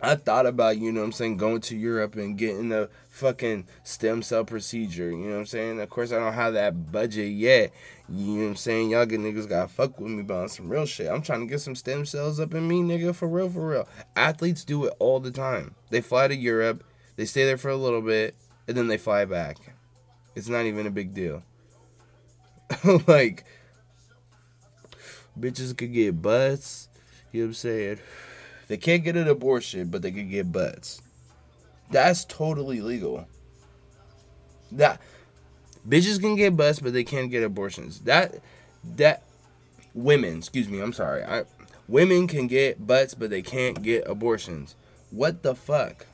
[0.00, 4.22] I thought about, you know I'm saying, going to Europe and getting a fucking stem
[4.22, 5.10] cell procedure.
[5.10, 5.80] You know I'm saying?
[5.80, 7.72] Of course, I don't have that budget yet.
[8.08, 8.90] You know I'm saying?
[8.90, 11.08] Y'all get niggas gotta fuck with me on some real shit.
[11.08, 13.88] I'm trying to get some stem cells up in me, nigga, for real, for real.
[14.14, 15.74] Athletes do it all the time.
[15.90, 16.84] They fly to Europe,
[17.16, 18.36] they stay there for a little bit,
[18.68, 19.56] and then they fly back.
[20.36, 21.42] It's not even a big deal.
[23.06, 23.44] like,
[25.38, 26.88] bitches could get butts.
[27.32, 27.98] You know what I'm saying?
[28.68, 31.00] They can't get an abortion, but they could get butts.
[31.90, 33.26] That's totally legal.
[34.72, 35.00] That
[35.88, 38.00] bitches can get butts, but they can't get abortions.
[38.00, 38.40] That
[38.96, 39.22] that
[39.94, 41.24] women, excuse me, I'm sorry.
[41.24, 41.44] I
[41.88, 44.74] women can get butts, but they can't get abortions.
[45.10, 46.06] What the fuck?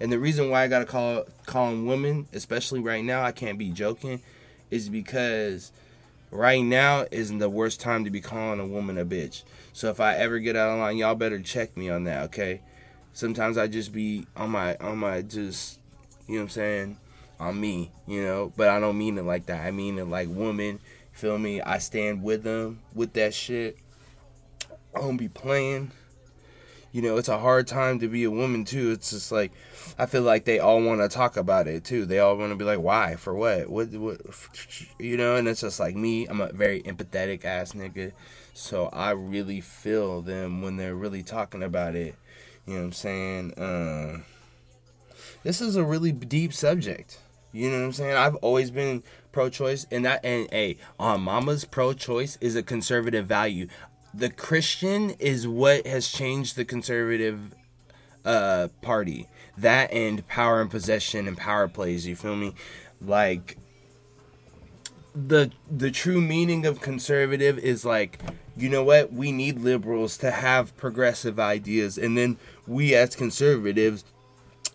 [0.00, 3.58] And the reason why I gotta call call them women, especially right now, I can't
[3.58, 4.20] be joking,
[4.72, 5.70] is because
[6.30, 9.42] right now isn't the worst time to be calling a woman a bitch.
[9.74, 12.62] So if I ever get out of line, y'all better check me on that, okay?
[13.12, 15.78] Sometimes I just be on my on my just
[16.26, 16.96] you know what I'm saying,
[17.38, 19.66] on me, you know, but I don't mean it like that.
[19.66, 20.80] I mean it like woman,
[21.12, 21.60] feel me?
[21.60, 23.76] I stand with them with that shit.
[24.96, 25.92] I don't be playing.
[26.92, 28.90] You know, it's a hard time to be a woman too.
[28.90, 29.50] It's just like
[29.98, 32.04] I feel like they all want to talk about it too.
[32.04, 33.16] They all want to be like, "Why?
[33.16, 33.70] For what?
[33.70, 33.88] What?
[33.92, 34.20] What?"
[34.98, 36.26] You know, and it's just like me.
[36.26, 38.12] I'm a very empathetic ass nigga,
[38.52, 42.14] so I really feel them when they're really talking about it.
[42.66, 43.54] You know what I'm saying?
[43.54, 44.20] Uh,
[45.42, 47.18] this is a really deep subject.
[47.52, 48.16] You know what I'm saying?
[48.16, 49.02] I've always been
[49.32, 53.66] pro-choice, and that and hey, on Mama's pro-choice is a conservative value.
[54.14, 57.54] The Christian is what has changed the conservative
[58.24, 59.28] uh party.
[59.58, 62.06] That and power and possession and power plays.
[62.06, 62.54] You feel me?
[63.00, 63.56] Like
[65.14, 68.20] the the true meaning of conservative is like
[68.56, 74.04] you know what we need liberals to have progressive ideas and then we as conservatives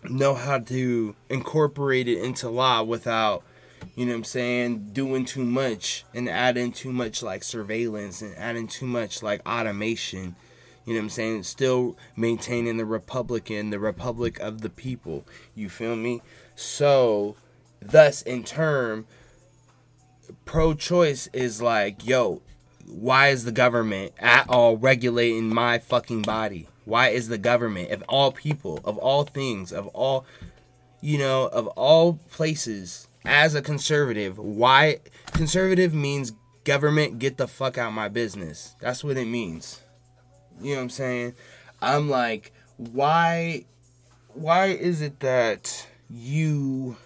[0.08, 3.42] know how to incorporate it into law without
[3.94, 4.90] you know what I'm saying?
[4.92, 10.36] Doing too much and adding too much like surveillance and adding too much like automation.
[10.84, 11.42] You know what I'm saying?
[11.42, 15.26] Still maintaining the republican the republic of the people.
[15.54, 16.22] You feel me?
[16.54, 17.36] So
[17.80, 19.06] thus in turn
[20.44, 22.42] pro-choice is like yo
[22.86, 26.66] why is the government at all regulating my fucking body?
[26.84, 30.24] Why is the government of all people of all things of all
[31.00, 34.98] you know of all places as a conservative why
[35.32, 36.32] conservative means
[36.64, 38.76] government get the fuck out of my business.
[38.80, 39.80] That's what it means.
[40.60, 41.34] You know what i'm saying?
[41.80, 43.64] I'm like why
[44.28, 46.96] why is it that you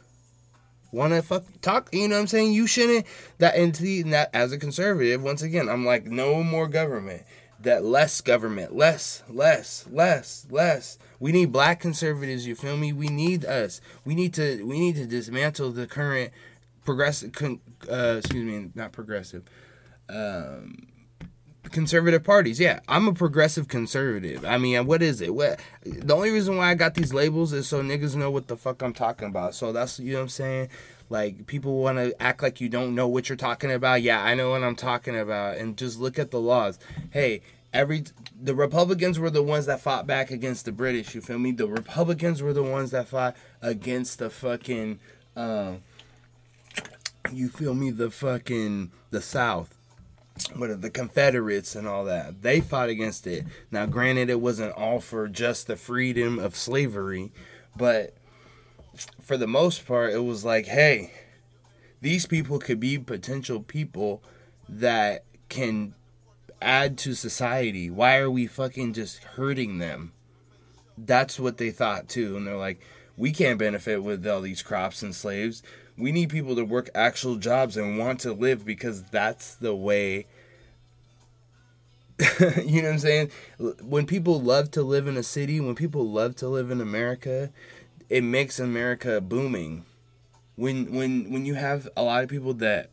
[0.90, 2.52] want to fuck talk you know what i'm saying?
[2.52, 3.06] You shouldn't
[3.38, 7.22] that see, that as a conservative once again i'm like no more government.
[7.60, 13.06] That less government less less less less we need black conservatives you feel me we
[13.06, 16.32] need us we need to we need to dismantle the current
[16.84, 17.30] progressive
[17.90, 19.44] uh, excuse me not progressive
[20.08, 20.88] um
[21.70, 22.60] conservative parties.
[22.60, 24.44] Yeah, I'm a progressive conservative.
[24.44, 25.34] I mean, what is it?
[25.34, 28.56] What the only reason why I got these labels is so niggas know what the
[28.56, 29.54] fuck I'm talking about.
[29.54, 30.68] So that's you know what I'm saying.
[31.08, 34.02] Like people want to act like you don't know what you're talking about.
[34.02, 36.78] Yeah, I know what I'm talking about, and just look at the laws.
[37.10, 38.04] Hey, every
[38.40, 41.14] the Republicans were the ones that fought back against the British.
[41.14, 41.52] You feel me?
[41.52, 44.98] The Republicans were the ones that fought against the fucking.
[45.36, 45.80] Um,
[47.32, 47.90] you feel me?
[47.90, 49.76] The fucking the South
[50.56, 52.42] what the Confederates and all that.
[52.42, 53.44] They fought against it.
[53.70, 57.32] Now, granted, it wasn't all for just the freedom of slavery,
[57.76, 58.14] but
[59.20, 61.12] for the most part, it was like, hey,
[62.00, 64.22] these people could be potential people
[64.68, 65.94] that can
[66.64, 67.90] add to society.
[67.90, 70.12] Why are we fucking just hurting them?
[70.96, 72.36] That's what they thought too.
[72.36, 72.80] And they're like,
[73.16, 75.62] we can't benefit with all these crops and slaves.
[75.96, 80.26] We need people to work actual jobs and want to live because that's the way.
[82.64, 83.30] you know what I'm saying?
[83.80, 87.50] When people love to live in a city, when people love to live in America,
[88.08, 89.84] it makes America booming.
[90.56, 92.90] When when when you have a lot of people that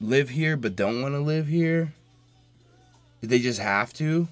[0.00, 1.94] live here but don't want to live here,
[3.20, 4.28] they just have to.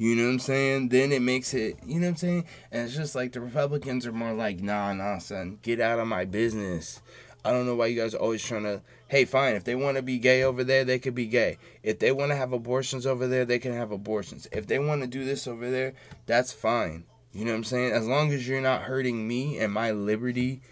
[0.00, 0.88] You know what I'm saying?
[0.90, 2.44] Then it makes it, you know what I'm saying?
[2.70, 6.06] And it's just like the Republicans are more like, nah, nah, son, get out of
[6.06, 7.02] my business.
[7.44, 9.96] I don't know why you guys are always trying to, hey, fine, if they want
[9.96, 11.58] to be gay over there, they could be gay.
[11.82, 14.46] If they want to have abortions over there, they can have abortions.
[14.52, 15.94] If they want to do this over there,
[16.26, 17.04] that's fine.
[17.32, 17.92] You know what I'm saying?
[17.92, 20.62] As long as you're not hurting me and my liberty,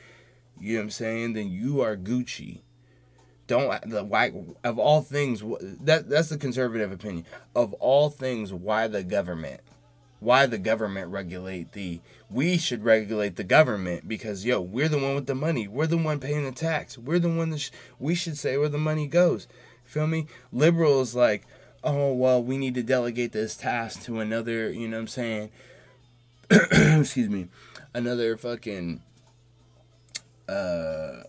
[0.61, 2.61] you know what I'm saying, then you are Gucci
[3.47, 4.33] don't the why
[4.65, 5.43] of all things
[5.83, 7.25] that that's the conservative opinion.
[7.55, 9.61] Of all things why the government?
[10.19, 15.15] Why the government regulate the we should regulate the government because yo we're the one
[15.15, 15.69] with the money.
[15.69, 16.99] We're the one paying the tax.
[16.99, 19.47] We're the one that sh- we should say where the money goes.
[19.85, 20.27] Feel me?
[20.53, 21.47] Liberals like
[21.85, 25.51] oh well we need to delegate this task to another you know what i'm saying?
[26.51, 27.49] Excuse me.
[27.95, 29.03] Another fucking
[30.49, 31.23] uh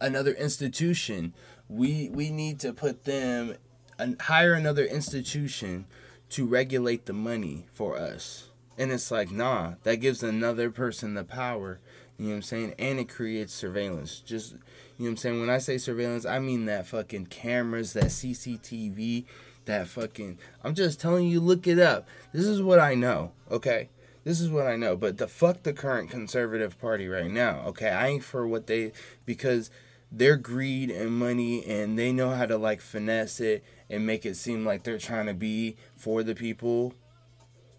[0.00, 1.34] another institution.
[1.68, 3.56] We we need to put them
[3.98, 5.86] and hire another institution
[6.30, 8.50] to regulate the money for us.
[8.78, 11.78] And it's like, nah, that gives another person the power.
[12.18, 12.74] You know what I'm saying?
[12.78, 14.20] And it creates surveillance.
[14.20, 15.40] Just you know what I'm saying?
[15.40, 19.24] When I say surveillance, I mean that fucking cameras, that CCTV,
[19.66, 22.08] that fucking I'm just telling you look it up.
[22.32, 23.88] This is what I know, okay?
[24.24, 24.96] This is what I know.
[24.96, 27.62] But the fuck the current conservative party right now.
[27.66, 28.92] Okay, I ain't for what they
[29.24, 29.70] because
[30.10, 34.36] their greed and money and they know how to like finesse it and make it
[34.36, 36.94] seem like they're trying to be for the people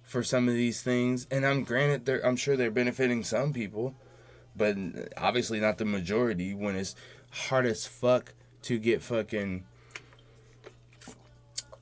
[0.03, 1.27] for some of these things.
[1.31, 3.95] And I'm granted they're I'm sure they're benefiting some people,
[4.55, 4.77] but
[5.17, 6.95] obviously not the majority when it's
[7.31, 9.65] hard as fuck to get fucking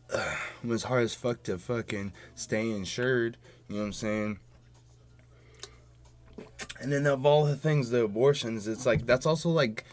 [0.62, 3.38] when it's hard as fuck to fucking stay insured,
[3.68, 4.39] you know what I'm saying?
[6.82, 9.86] And then of all the things, the abortions, it's like that's also like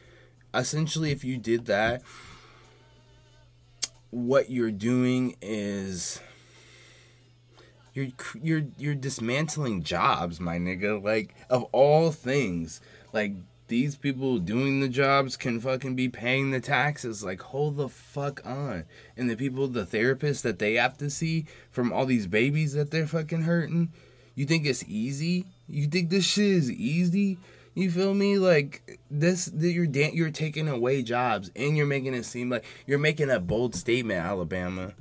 [0.54, 2.02] essentially if you did that,
[4.10, 6.20] what you're doing is
[7.94, 8.08] you're
[8.40, 11.02] you're you're dismantling jobs, my nigga.
[11.02, 12.80] Like of all things,
[13.12, 13.34] like
[13.68, 17.24] these people doing the jobs can fucking be paying the taxes.
[17.24, 18.84] Like hold the fuck on.
[19.16, 22.90] And the people, the therapists that they have to see from all these babies that
[22.90, 23.92] they're fucking hurting.
[24.34, 25.46] You think it's easy?
[25.68, 27.38] You think this shit is easy?
[27.74, 28.38] You feel me?
[28.38, 32.98] Like this, you're da- you're taking away jobs and you're making it seem like you're
[32.98, 34.92] making a bold statement, Alabama.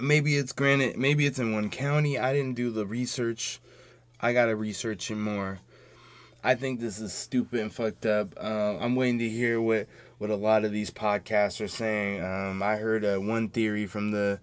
[0.00, 0.96] Maybe it's granted.
[0.96, 2.18] Maybe it's in one county.
[2.18, 3.60] I didn't do the research.
[4.20, 5.58] I gotta research it more.
[6.44, 8.34] I think this is stupid and fucked up.
[8.40, 9.88] Uh, I'm waiting to hear what
[10.18, 12.22] what a lot of these podcasts are saying.
[12.22, 14.40] Um, I heard uh, one theory from the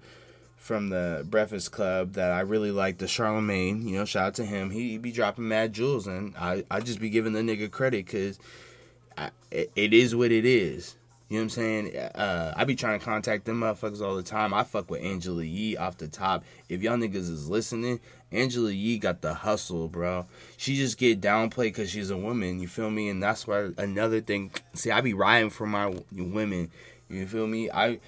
[0.59, 2.99] from the Breakfast Club that I really like.
[2.99, 4.69] The Charlemagne, you know, shout out to him.
[4.69, 8.39] He, be dropping mad jewels, and I I just be giving the nigga credit because
[9.51, 10.95] it, it is what it is.
[11.29, 11.95] You know what I'm saying?
[11.95, 14.51] Uh, I be trying to contact them motherfuckers all the time.
[14.51, 16.43] I fuck with Angela Yee off the top.
[16.69, 17.99] If y'all niggas is listening,
[18.31, 20.25] Angela Yee got the hustle, bro.
[20.57, 22.59] She just get downplayed because she's a woman.
[22.59, 23.09] You feel me?
[23.09, 24.49] And that's why another thing.
[24.73, 26.71] See, I be riding for my women.
[27.09, 27.69] You feel me?
[27.69, 27.99] I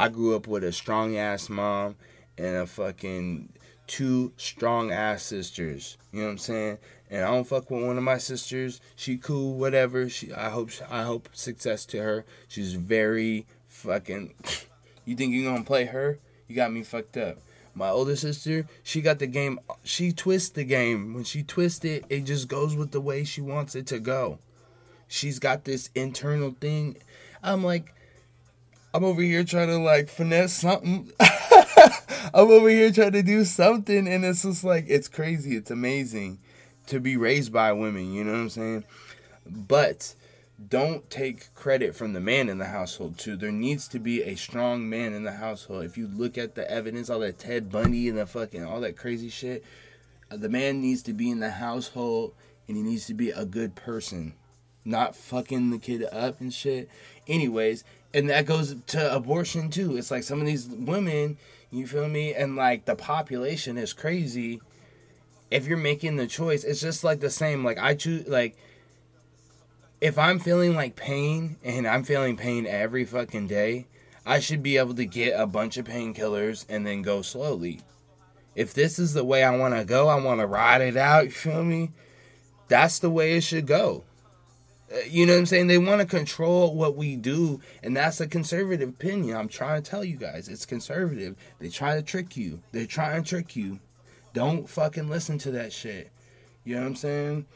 [0.00, 1.96] I grew up with a strong ass mom
[2.38, 3.50] and a fucking
[3.86, 5.98] two strong ass sisters.
[6.10, 6.78] You know what I'm saying?
[7.10, 8.80] And I don't fuck with one of my sisters.
[8.96, 10.08] She cool, whatever.
[10.08, 12.24] She I hope I hope success to her.
[12.48, 14.32] She's very fucking
[15.04, 16.18] You think you're gonna play her?
[16.48, 17.36] You got me fucked up.
[17.74, 21.12] My older sister, she got the game she twists the game.
[21.12, 24.38] When she twists it, it just goes with the way she wants it to go.
[25.08, 26.96] She's got this internal thing.
[27.42, 27.92] I'm like
[28.92, 31.12] I'm over here trying to like finesse something.
[31.20, 35.56] I'm over here trying to do something, and it's just like it's crazy.
[35.56, 36.40] It's amazing
[36.86, 38.12] to be raised by women.
[38.12, 38.84] You know what I'm saying?
[39.46, 40.14] But
[40.68, 43.36] don't take credit from the man in the household too.
[43.36, 45.84] There needs to be a strong man in the household.
[45.84, 48.96] If you look at the evidence, all that Ted Bundy and the fucking all that
[48.96, 49.64] crazy shit,
[50.28, 52.34] the man needs to be in the household
[52.68, 54.34] and he needs to be a good person,
[54.84, 56.90] not fucking the kid up and shit.
[57.26, 59.96] Anyways, and that goes to abortion too.
[59.96, 61.38] It's like some of these women,
[61.70, 64.60] you feel me, and like the population is crazy.
[65.50, 67.64] If you're making the choice, it's just like the same.
[67.64, 68.56] Like I choose like
[70.00, 73.86] if I'm feeling like pain and I'm feeling pain every fucking day,
[74.24, 77.80] I should be able to get a bunch of painkillers and then go slowly.
[78.54, 81.24] If this is the way I want to go, I want to ride it out,
[81.24, 81.92] you feel me?
[82.68, 84.04] That's the way it should go.
[84.92, 85.66] Uh, You know what I'm saying?
[85.66, 89.36] They want to control what we do, and that's a conservative opinion.
[89.36, 91.36] I'm trying to tell you guys, it's conservative.
[91.58, 92.60] They try to trick you.
[92.72, 93.80] They try and trick you.
[94.32, 96.10] Don't fucking listen to that shit.
[96.64, 97.46] You know what I'm saying?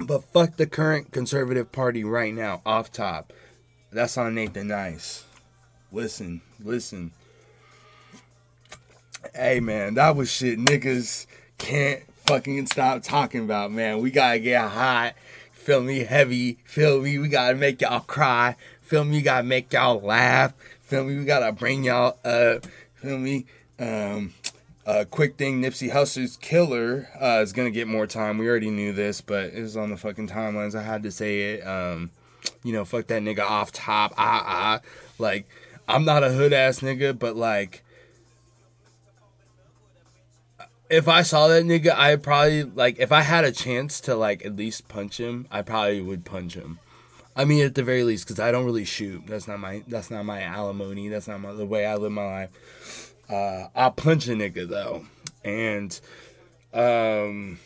[0.00, 3.32] But fuck the current conservative party right now, off top.
[3.90, 5.24] That's on Nathan Nice.
[5.90, 7.12] Listen, listen.
[9.34, 11.26] Hey man, that was shit niggas
[11.56, 14.00] can't fucking stop talking about, man.
[14.00, 15.14] We gotta get hot.
[15.68, 16.56] Feel me, heavy.
[16.64, 18.56] Feel me, we gotta make y'all cry.
[18.80, 20.54] Feel me, we gotta make y'all laugh.
[20.80, 22.66] Feel me, we gotta bring y'all up.
[22.94, 23.44] Feel me?
[23.78, 24.32] Um
[24.86, 28.38] uh, quick thing, Nipsey Hussle's killer uh, is gonna get more time.
[28.38, 30.74] We already knew this, but it was on the fucking timelines.
[30.74, 31.66] I had to say it.
[31.66, 32.12] Um,
[32.64, 34.14] you know, fuck that nigga off top.
[34.16, 34.80] Ah ah.
[35.18, 35.46] Like,
[35.86, 37.84] I'm not a hood ass nigga, but like,
[40.90, 44.44] if I saw that nigga, I probably like if I had a chance to like
[44.44, 46.78] at least punch him, I probably would punch him.
[47.36, 49.22] I mean, at the very least, because I don't really shoot.
[49.26, 49.82] That's not my.
[49.86, 51.08] That's not my alimony.
[51.08, 53.14] That's not my, the way I live my life.
[53.28, 55.06] Uh, I'll punch a nigga though,
[55.44, 56.00] and
[56.72, 57.60] um,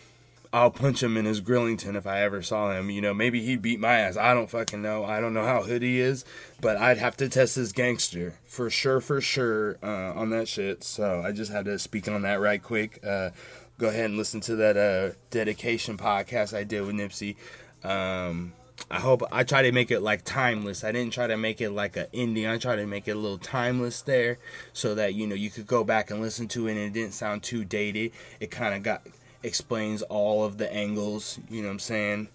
[0.55, 2.91] I'll punch him in his Grillington if I ever saw him.
[2.91, 4.19] You know, maybe he'd beat my ass.
[4.19, 5.03] I don't fucking know.
[5.05, 6.27] I don't know how hood he is,
[6.61, 10.85] but I'd have to test his gangster for sure, for sure uh, on that shit.
[10.85, 13.01] So I just had to speak on that right quick.
[13.03, 13.31] Uh,
[13.79, 17.37] go ahead and listen to that uh, dedication podcast I did with Nipsey.
[17.83, 18.53] Um,
[18.91, 20.85] I hope I try to make it like timeless.
[20.85, 22.47] I didn't try to make it like a ending.
[22.47, 24.39] I tried to make it a little timeless there,
[24.73, 27.15] so that you know you could go back and listen to it and it didn't
[27.15, 28.13] sound too dated.
[28.41, 29.03] It kind of got
[29.43, 31.39] explains all of the angles.
[31.51, 32.29] You know what I'm saying?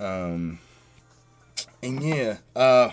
[0.00, 0.58] Um,
[1.82, 2.90] and yeah, uh,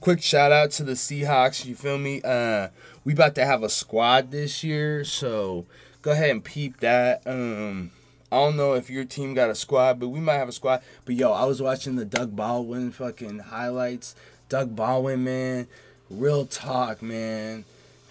[0.00, 1.64] quick shout out to the Seahawks.
[1.64, 2.20] You feel me?
[2.22, 2.68] Uh,
[3.04, 5.66] we about to have a squad this year, so
[6.02, 7.22] go ahead and peep that.
[7.26, 7.92] Um,
[8.30, 10.82] I don't know if your team got a squad, but we might have a squad.
[11.04, 14.16] But yo, I was watching the Doug Baldwin fucking highlights.
[14.48, 15.68] Doug Baldwin, man,
[16.10, 17.64] real talk, man.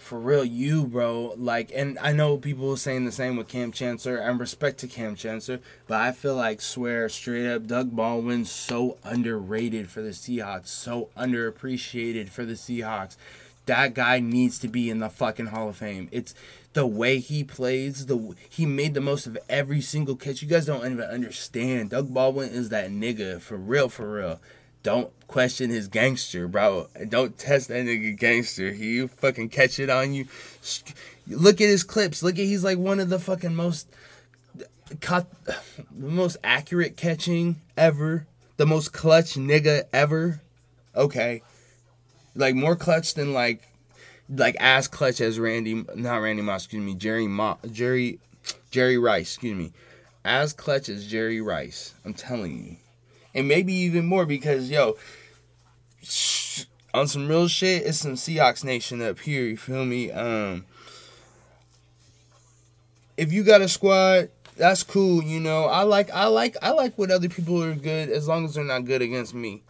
[0.06, 1.34] For real, you, bro.
[1.36, 4.86] Like, and I know people are saying the same with Kam Chancellor, and respect to
[4.86, 10.10] Kam Chancellor, but I feel like, swear straight up, Doug Baldwin's so underrated for the
[10.10, 13.16] Seahawks, so underappreciated for the Seahawks.
[13.64, 16.08] That guy needs to be in the fucking Hall of Fame.
[16.12, 16.36] It's
[16.74, 18.06] the way he plays.
[18.06, 20.40] The he made the most of every single catch.
[20.40, 21.90] You guys don't even understand.
[21.90, 24.40] Doug Baldwin is that nigga for real, for real.
[24.86, 26.86] Don't question his gangster, bro.
[27.08, 28.70] Don't test that nigga gangster.
[28.70, 30.26] He fucking catch it on you.
[31.26, 32.22] Look at his clips.
[32.22, 33.88] Look at he's like one of the fucking most
[35.00, 35.26] the
[35.90, 38.28] most accurate catching ever.
[38.58, 40.40] The most clutch nigga ever.
[40.94, 41.42] Okay.
[42.36, 43.62] Like more clutch than like
[44.28, 48.20] like as clutch as Randy not Randy Moss, excuse me, Jerry Mo, Jerry
[48.70, 49.72] Jerry Rice, excuse me.
[50.24, 51.92] As clutch as Jerry Rice.
[52.04, 52.76] I'm telling you
[53.36, 54.96] and maybe even more because yo,
[56.94, 59.42] on some real shit, it's some Seahawks Nation up here.
[59.42, 60.10] You feel me?
[60.10, 60.64] Um,
[63.16, 65.22] if you got a squad, that's cool.
[65.22, 68.46] You know, I like, I like, I like what other people are good as long
[68.46, 69.62] as they're not good against me.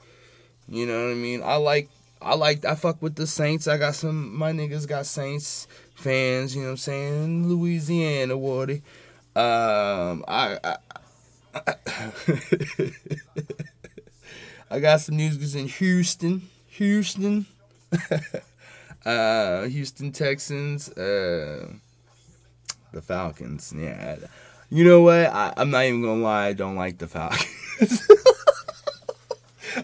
[0.68, 1.42] You know what I mean?
[1.42, 1.88] I like,
[2.22, 3.66] I like, I fuck with the Saints.
[3.66, 6.54] I got some, my niggas got Saints fans.
[6.54, 7.48] You know what I'm saying?
[7.48, 8.82] Louisiana, Wardy.
[9.34, 10.76] Um, I, I
[14.70, 16.48] I got some news because in Houston.
[16.68, 17.46] Houston.
[19.06, 20.90] uh, Houston Texans.
[20.90, 21.68] Uh,
[22.92, 23.72] the Falcons.
[23.76, 24.16] Yeah.
[24.68, 25.26] You know what?
[25.26, 26.48] I, I'm not even gonna lie.
[26.48, 28.08] I don't like the Falcons.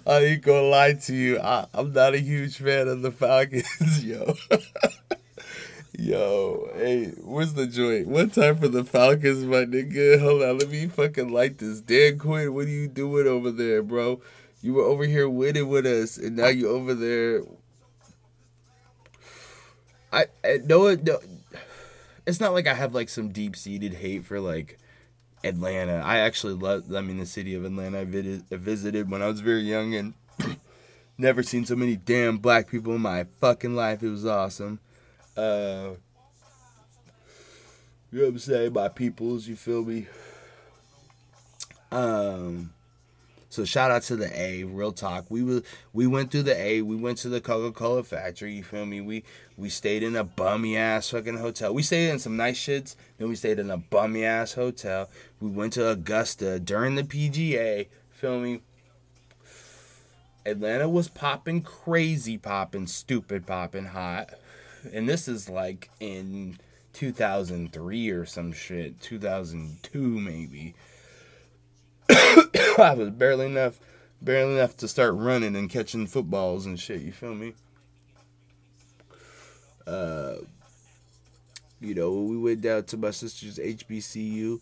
[0.07, 1.39] I ain't gonna lie to you.
[1.39, 4.35] I, I'm not a huge fan of the Falcons, yo.
[5.99, 8.09] Yo, hey, where's the joint?
[8.09, 10.19] One time for the Falcons, my nigga.
[10.21, 11.83] Hold on, let me fucking light this.
[11.83, 14.23] Dan Quinn, what are you doing over there, bro?
[14.63, 17.43] You were over here winning with us, and now you over there.
[20.11, 21.19] I, I no, no,
[22.27, 24.79] it's not like I have like some deep seated hate for like
[25.45, 25.97] Atlanta.
[25.97, 26.91] I actually love.
[26.95, 28.01] I mean, the city of Atlanta.
[28.01, 30.15] I visited, I visited when I was very young and
[31.19, 34.03] never seen so many damn black people in my fucking life.
[34.03, 34.81] It was awesome.
[35.37, 35.95] Uh,
[38.11, 38.73] you know what I'm saying?
[38.73, 40.07] My peoples, you feel me?
[41.91, 42.73] Um,
[43.49, 45.27] so shout out to the A, real talk.
[45.31, 45.63] We were
[45.93, 48.55] we went through the A, we went to the Coca Cola factory.
[48.55, 49.01] You feel me?
[49.01, 49.25] We
[49.57, 51.73] we stayed in a bummy ass fucking hotel.
[51.73, 52.97] We stayed in some nice shits.
[53.19, 55.09] Then we stayed in a bummy ass hotel.
[55.41, 57.89] We went to Augusta during the PGA.
[58.11, 58.61] Feel me?
[60.45, 64.35] Atlanta was popping crazy, popping stupid, popping hot
[64.93, 66.59] and this is like in
[66.95, 70.75] 2003 or some shit, 2002 maybe.
[72.79, 73.79] I was barely enough,
[74.21, 77.03] barely enough to start running and catching footballs and shit.
[77.03, 77.55] You feel me?
[79.87, 80.37] Uh,
[81.81, 84.61] you know, we went down to my sister's HBCU.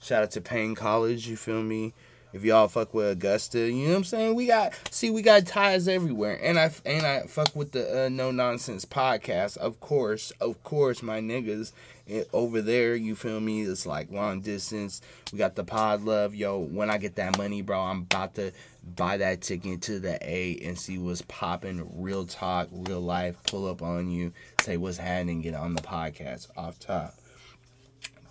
[0.00, 1.26] Shout out to Paine College.
[1.26, 1.94] You feel me?
[2.32, 4.34] If y'all fuck with Augusta, you know what I'm saying?
[4.34, 6.38] We got see we got ties everywhere.
[6.42, 9.56] And I and I fuck with the uh, No Nonsense podcast.
[9.56, 11.72] Of course, of course, my niggas
[12.08, 13.62] it, over there, you feel me?
[13.62, 15.00] It's like long distance.
[15.32, 16.34] We got the pod love.
[16.34, 18.52] Yo, when I get that money, bro, I'm about to
[18.96, 21.86] buy that ticket to the A and see what's popping.
[21.94, 23.36] Real talk, real life.
[23.44, 27.14] Pull up on you, say what's happening, get on the podcast off top.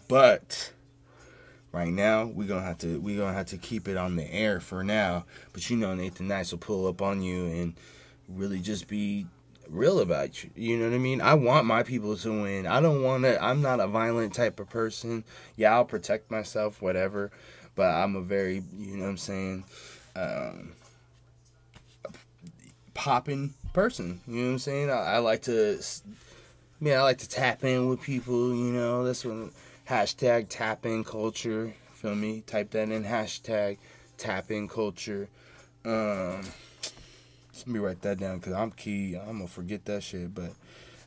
[0.08, 0.72] But
[1.72, 4.60] right now we're gonna have to we're gonna have to keep it on the air
[4.60, 5.26] for now.
[5.54, 7.74] But you know nathan nice will pull up on you and
[8.28, 9.28] really just be
[9.70, 10.50] real about you.
[10.56, 11.22] You know what i mean?
[11.22, 12.68] I want my people to win.
[12.68, 15.24] I don't want to i'm not a violent type of person.
[15.56, 17.32] Yeah i'll protect myself whatever.
[17.76, 19.66] But i'm a very you know what i'm saying
[20.16, 20.74] um
[22.94, 24.22] popping person.
[24.28, 24.90] You know what i'm saying?
[24.90, 25.80] I, I like to
[26.80, 29.04] man i like to tap in with people you know?
[29.04, 29.52] That's when
[29.90, 31.74] hashtag tap in culture.
[31.94, 32.42] Feel me?
[32.46, 33.78] Type that in hashtag
[34.18, 35.30] tap in culture.
[35.86, 36.42] Um,
[37.56, 39.16] let me write that down because I'm key.
[39.16, 40.34] I'm gonna forget that shit.
[40.34, 40.52] But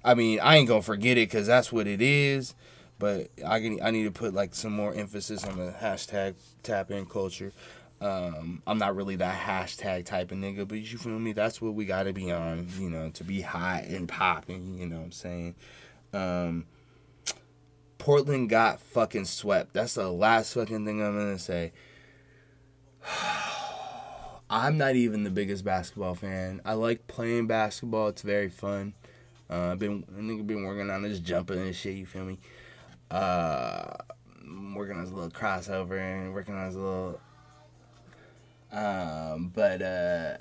[0.04, 2.54] I mean, I ain't gonna forget it because that's what it is.
[2.98, 6.90] But I can, I need to put like some more emphasis on the hashtag tap
[6.90, 7.52] in culture.
[8.00, 11.32] Um, I'm not really that hashtag type of nigga, but you feel me?
[11.32, 14.96] That's what we gotta be on, you know, to be hot and popping, you know
[14.96, 15.54] what I'm saying?
[16.12, 16.66] Um,
[18.00, 19.74] Portland got fucking swept.
[19.74, 21.72] That's the last fucking thing I'm gonna say.
[24.50, 26.62] I'm not even the biggest basketball fan.
[26.64, 28.08] I like playing basketball.
[28.08, 28.94] It's very fun.
[29.50, 31.94] Uh, I've been I nigga been working on this jumping and shit.
[31.94, 32.38] You feel me?
[33.10, 33.92] Uh,
[34.74, 37.20] working on his little crossover and working on his little.
[38.72, 40.38] Um, but uh,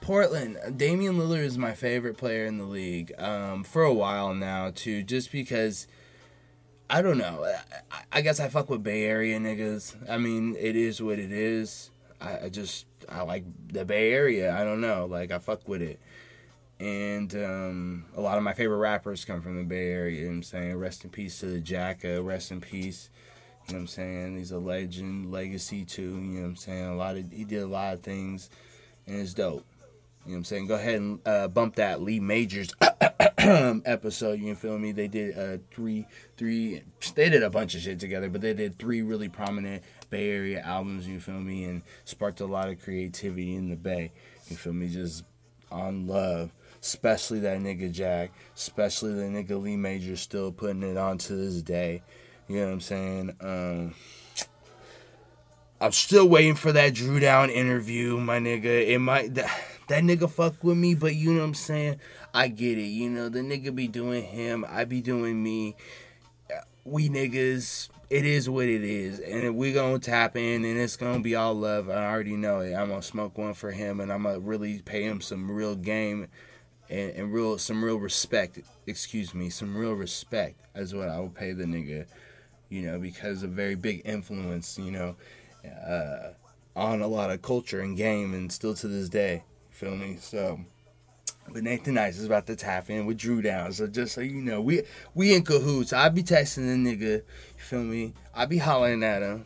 [0.00, 3.12] Portland, Damian Lillard is my favorite player in the league.
[3.18, 5.86] Um, for a while now too, just because.
[6.90, 7.44] I don't know.
[7.92, 9.94] I, I guess I fuck with Bay Area niggas.
[10.08, 11.90] I mean, it is what it is.
[12.18, 14.56] I, I just I like the Bay Area.
[14.56, 15.04] I don't know.
[15.04, 16.00] Like I fuck with it.
[16.80, 20.20] And um, a lot of my favorite rappers come from the Bay Area.
[20.20, 20.76] You know what I'm saying?
[20.76, 22.22] Rest in peace to the Jacka.
[22.22, 23.10] Rest in peace.
[23.66, 24.38] You know what I'm saying?
[24.38, 26.02] He's a legend, legacy too.
[26.02, 26.86] You know what I'm saying?
[26.86, 28.48] A lot of he did a lot of things,
[29.08, 29.64] and it's dope.
[30.24, 30.66] You know what I'm saying?
[30.66, 32.68] Go ahead and uh, bump that Lee Majors
[33.38, 34.40] episode.
[34.40, 34.92] You feel me?
[34.92, 36.06] They did uh, three,
[36.36, 36.82] three.
[37.14, 40.60] They did a bunch of shit together, but they did three really prominent Bay Area
[40.60, 41.08] albums.
[41.08, 41.64] You feel me?
[41.64, 44.12] And sparked a lot of creativity in the Bay.
[44.48, 44.88] You feel me?
[44.88, 45.24] Just
[45.70, 46.52] on love,
[46.82, 51.62] especially that nigga Jack, especially the nigga Lee Majors still putting it on to this
[51.62, 52.02] day.
[52.48, 53.36] You know what I'm saying?
[53.40, 53.94] Um,
[55.80, 58.64] I'm still waiting for that Drew Down interview, my nigga.
[58.64, 59.48] It might that,
[59.88, 62.00] that nigga fuck with me, but you know what I'm saying?
[62.34, 62.88] I get it.
[62.88, 65.76] You know, the nigga be doing him, I be doing me.
[66.84, 69.20] We niggas, it is what it is.
[69.20, 71.88] And we gonna tap in and it's gonna be all love.
[71.88, 72.74] I already know it.
[72.74, 76.26] I'm gonna smoke one for him and I'm gonna really pay him some real game
[76.90, 78.58] and, and real some real respect.
[78.88, 82.06] Excuse me, some real respect is what I will pay the nigga,
[82.68, 85.14] you know, because of very big influence, you know
[85.64, 86.30] uh,
[86.76, 89.44] on a lot of culture and game, and still to this day.
[89.70, 90.16] You feel me?
[90.20, 90.60] So,
[91.52, 93.72] but Nathan Nice is about to tap in with Drew Down.
[93.72, 94.82] So just so you know, we
[95.14, 95.92] we in cahoots.
[95.92, 97.12] I be texting the nigga.
[97.12, 97.22] You
[97.56, 98.14] feel me?
[98.34, 99.44] I be hollering at him.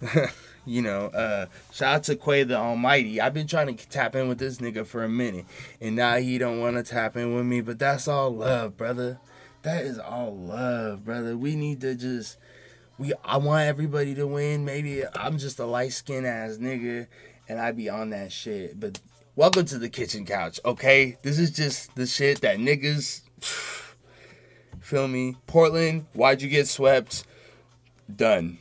[0.66, 3.20] you know, uh, shout out to Quay the Almighty.
[3.20, 5.46] I've been trying to tap in with this nigga for a minute,
[5.80, 7.60] and now he don't want to tap in with me.
[7.60, 9.18] But that's all love, brother.
[9.62, 11.36] That is all love, brother.
[11.36, 12.36] We need to just
[13.02, 14.64] we I want everybody to win.
[14.64, 17.08] Maybe I'm just a light skinned ass nigga
[17.48, 18.78] and I be on that shit.
[18.78, 19.00] But
[19.34, 21.18] welcome to the kitchen couch, okay?
[21.22, 23.22] This is just the shit that niggas
[24.80, 25.34] feel me.
[25.48, 27.24] Portland, why'd you get swept?
[28.14, 28.58] Done.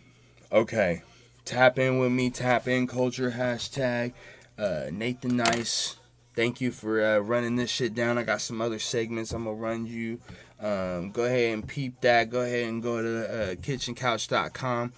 [0.52, 1.04] Okay.
[1.46, 4.14] Tap in with me, tap in culture hashtag.
[4.58, 5.98] Uh Nathan Nice.
[6.34, 8.18] Thank you for uh, running this shit down.
[8.18, 10.20] I got some other segments I'm gonna run you.
[10.62, 12.30] Um, go ahead and peep that.
[12.30, 14.94] Go ahead and go to uh, kitchencouch.com.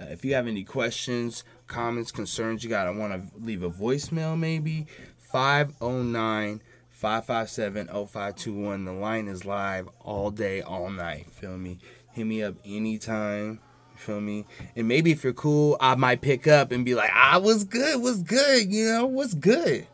[0.00, 4.38] Uh, if you have any questions, comments, concerns, you gotta want to leave a voicemail
[4.38, 4.86] maybe
[5.18, 8.84] 509 557 0521.
[8.84, 11.32] The line is live all day, all night.
[11.32, 11.78] Feel me?
[12.12, 13.60] Hit me up anytime.
[13.96, 14.46] Feel me?
[14.76, 18.00] And maybe if you're cool, I might pick up and be like, ah, was good?
[18.00, 18.72] was good?
[18.72, 19.86] You know, what's good?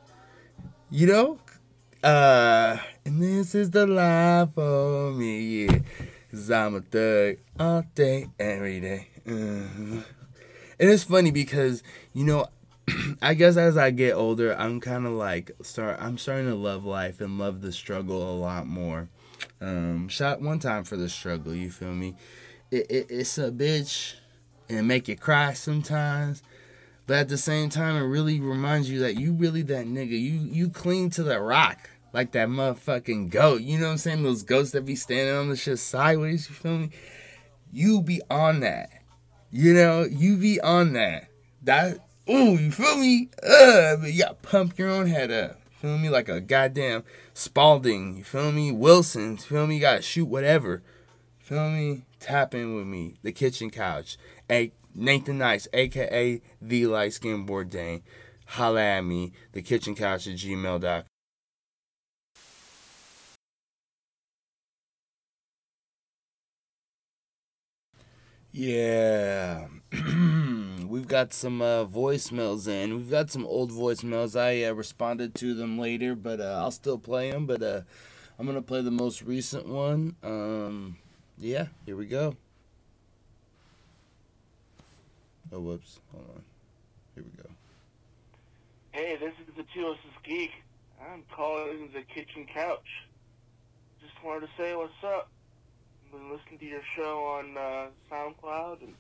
[0.91, 1.39] You know?
[2.03, 5.79] Uh, and this is the life for me, yeah.
[6.31, 9.09] Cause I'm a thug all day, every day.
[9.27, 10.03] Uh-huh.
[10.79, 11.83] And it's funny because,
[12.13, 12.47] you know,
[13.23, 15.99] I guess as I get older, I'm kind of like start.
[16.01, 19.09] I'm starting to love life and love the struggle a lot more.
[19.61, 21.55] Um, shot one time for the struggle.
[21.55, 22.17] You feel me?
[22.71, 24.15] It, it it's a bitch,
[24.69, 26.43] and make you cry sometimes.
[27.07, 30.11] But at the same time, it really reminds you that you really that nigga.
[30.11, 33.61] You you cling to the rock like that motherfucking goat.
[33.61, 34.23] You know what I'm saying?
[34.23, 36.49] Those goats that be standing on the shit sideways.
[36.49, 36.91] You feel me?
[37.73, 38.91] You be on that.
[39.51, 41.29] You know, you be on that.
[41.63, 41.99] That
[42.29, 43.31] ooh, you feel me?
[43.43, 45.61] Uh, but you gotta pump your own head up.
[45.81, 46.09] Feel me?
[46.09, 47.05] Like a goddamn
[47.35, 48.17] Spalding.
[48.17, 48.73] You feel me?
[48.73, 49.33] Wilson.
[49.33, 49.77] You feel me?
[49.77, 50.83] You gotta shoot whatever.
[51.39, 52.07] Feel me?
[52.19, 53.15] Tap in with me.
[53.23, 54.17] The kitchen couch.
[54.49, 58.03] Hey, Nathan Nice, aka the light skin Bourdain.
[58.47, 59.33] Holla at me.
[59.53, 61.05] Couch at gmail.com.
[68.53, 69.67] Yeah.
[70.87, 72.95] We've got some uh, voicemails in.
[72.95, 74.35] We've got some old voicemails.
[74.35, 77.45] I uh, responded to them later, but uh, I'll still play them.
[77.45, 77.83] But uh,
[78.39, 80.17] I'm going to play the most recent one.
[80.23, 80.97] Um,
[81.37, 82.35] yeah, here we go.
[85.53, 86.01] Oh, whoops.
[86.13, 86.43] Hold on.
[87.15, 87.49] Here we go.
[88.93, 89.95] Hey, this is the Two
[90.25, 90.51] Geek.
[91.01, 93.07] I'm calling the kitchen couch.
[94.01, 95.29] Just wanted to say what's up.
[96.11, 98.95] Been listening to your show on uh, SoundCloud and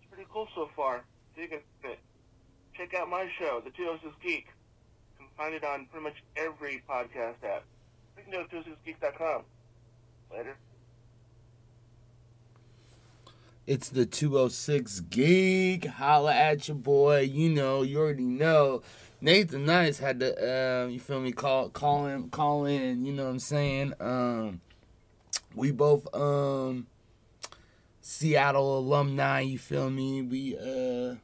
[0.00, 1.02] it's pretty cool so far.
[1.34, 1.98] Digging it.
[2.74, 4.46] Check out my show, The 206 Geek.
[5.18, 7.64] You can find it on pretty much every podcast app.
[8.16, 9.42] You can go to 206geek.com.
[10.32, 10.56] Later.
[13.66, 15.86] It's the 206 Geek.
[15.86, 17.22] Holla at your boy.
[17.22, 18.82] You know, you already know.
[19.20, 23.24] Nathan Nice had to, uh, you feel me, call call him, call in, you know
[23.24, 23.94] what I'm saying?
[23.98, 24.60] Um,
[25.56, 26.86] we both, um,
[28.02, 30.22] Seattle alumni, you feel me?
[30.22, 31.16] We, uh,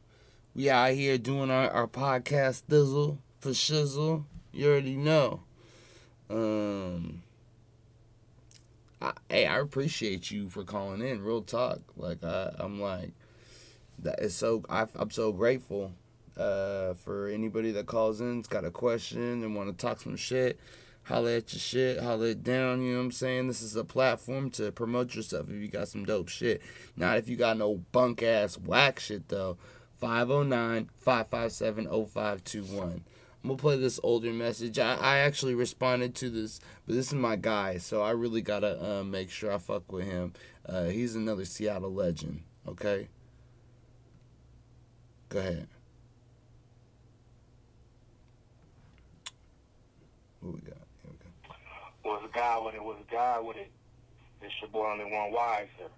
[0.55, 4.25] we out here doing our, our podcast thizzle for shizzle.
[4.53, 5.43] You already know.
[6.29, 7.23] Um,
[9.29, 11.23] Hey, I appreciate you for calling in.
[11.23, 11.81] Real talk.
[11.97, 13.11] Like I, I'm like,
[13.99, 14.63] that is so.
[14.69, 15.93] I, I'm so grateful
[16.37, 18.39] uh, for anybody that calls in.
[18.39, 20.59] It's got a question and want to talk some shit.
[21.05, 22.01] Holla at your shit.
[22.01, 22.83] Holla it down.
[22.83, 23.49] You know what I'm saying?
[23.49, 26.63] This is a platform to promote yourself if you got some dope shit.
[26.97, 29.59] Not if you got no bunk ass whack shit though.
[29.99, 33.05] 509 557 0521.
[33.43, 34.79] I'm gonna play this older message.
[34.79, 39.01] I, I actually responded to this, but this is my guy, so I really gotta
[39.01, 40.33] uh, make sure I fuck with him.
[40.65, 42.43] Uh, he's another Seattle legend.
[42.69, 43.09] Okay.
[45.29, 45.67] Go ahead.
[50.41, 50.77] What we got?
[51.03, 52.11] Here we go.
[52.11, 53.71] Was a guy with it, was a guy with it.
[54.41, 55.91] It's your boy only one wiser.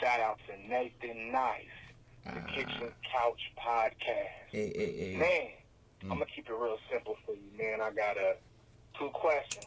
[0.00, 1.64] Shout out to Nathan Nice,
[2.26, 4.50] the Kitchen Couch Podcast.
[4.50, 5.16] Hey, hey, hey.
[5.16, 5.48] Man,
[6.02, 7.80] I'm gonna keep it real simple for you, man.
[7.80, 8.34] I got uh,
[8.98, 9.66] two questions.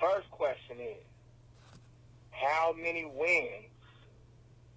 [0.00, 1.02] First question is,
[2.30, 3.70] how many wins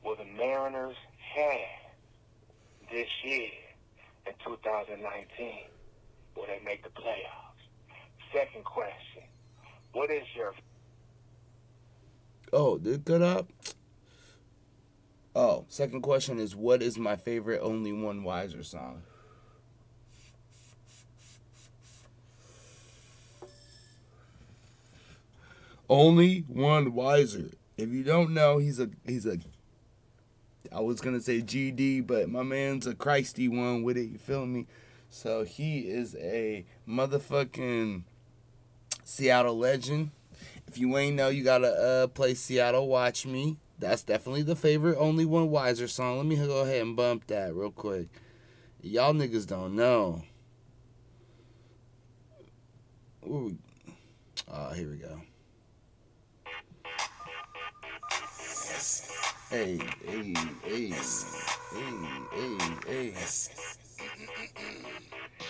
[0.03, 0.95] will the Mariners
[1.35, 3.49] have this year
[4.25, 5.51] in 2019?
[6.35, 7.43] Will they make the playoffs?
[8.33, 9.23] Second question,
[9.93, 10.53] what is your
[12.53, 13.49] Oh, did it cut up?
[15.35, 19.03] Oh, second question is what is my favorite Only One Wiser song?
[25.89, 27.51] Only One Wiser.
[27.77, 29.37] If you don't know, he's a he's a
[30.71, 34.45] I was gonna say GD, but my man's a Christy one with it, you feel
[34.45, 34.67] me?
[35.09, 38.03] So he is a motherfucking
[39.03, 40.11] Seattle legend.
[40.67, 43.57] If you ain't know, you gotta uh, play Seattle Watch Me.
[43.79, 46.17] That's definitely the favorite Only One Wiser song.
[46.17, 48.07] Let me go ahead and bump that real quick.
[48.81, 50.23] Y'all niggas don't know.
[53.25, 53.57] Ooh.
[54.51, 55.21] Oh, here we go.
[58.87, 60.33] Hey, hey,
[60.63, 60.95] hey, hey,
[62.31, 62.57] hey,
[62.87, 63.13] hey.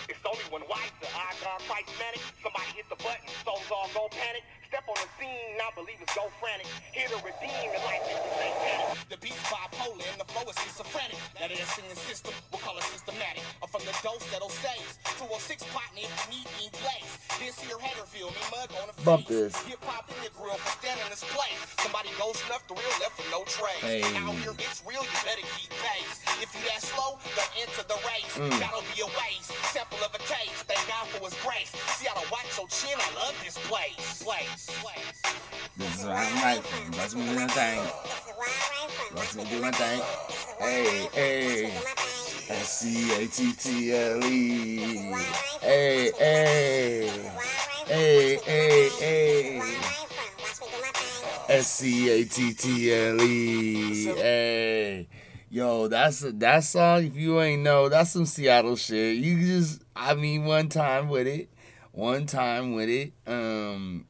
[0.08, 2.18] It's only one wiser, I gone quite manic.
[2.42, 4.42] Somebody hit the button, souls all go panic.
[4.68, 6.68] Step on the scene, now believers go frantic.
[6.92, 9.08] Here to redeem the life is satanic.
[9.08, 11.16] The beat's bipolar and the flow is schizophrenic.
[11.40, 13.40] That is singing system, we'll call it systematic.
[13.64, 15.00] I'm from the dose that'll saves.
[15.16, 17.16] 206 partner if you need me in place.
[17.40, 19.56] This here header feel me mud on the Bump face.
[19.56, 19.72] this.
[19.72, 21.56] Hip hop in your grill for standing this place.
[21.80, 23.80] Somebody goes snuff the real left with no trace.
[23.80, 24.04] Hey.
[24.20, 26.20] Out here it's real, you better keep pace.
[26.44, 28.36] If you that slow, don't enter the race.
[28.36, 28.52] Mm.
[28.60, 29.48] That'll be a waste.
[29.72, 30.68] Sample of a taste.
[30.68, 31.72] Thank God for his grace.
[31.96, 32.94] See how to watch your chin.
[33.00, 34.22] I love this place.
[34.22, 34.57] Place.
[34.58, 36.62] This is why I'm right.
[36.98, 37.80] Watch me do my thing.
[39.14, 40.02] Watch me do my thing.
[40.58, 41.66] Hey, hey.
[42.50, 45.14] S C A T T L E.
[45.60, 47.30] Hey, hey.
[47.86, 49.62] Hey, hey, hey.
[51.48, 54.04] S C A T T L E.
[54.06, 55.08] Hey.
[55.50, 57.04] Yo, that's a, that song.
[57.04, 59.18] If you ain't know, that's some Seattle shit.
[59.18, 61.48] You just, I mean, one time with it,
[61.92, 63.12] one time with it.
[63.24, 64.04] Um,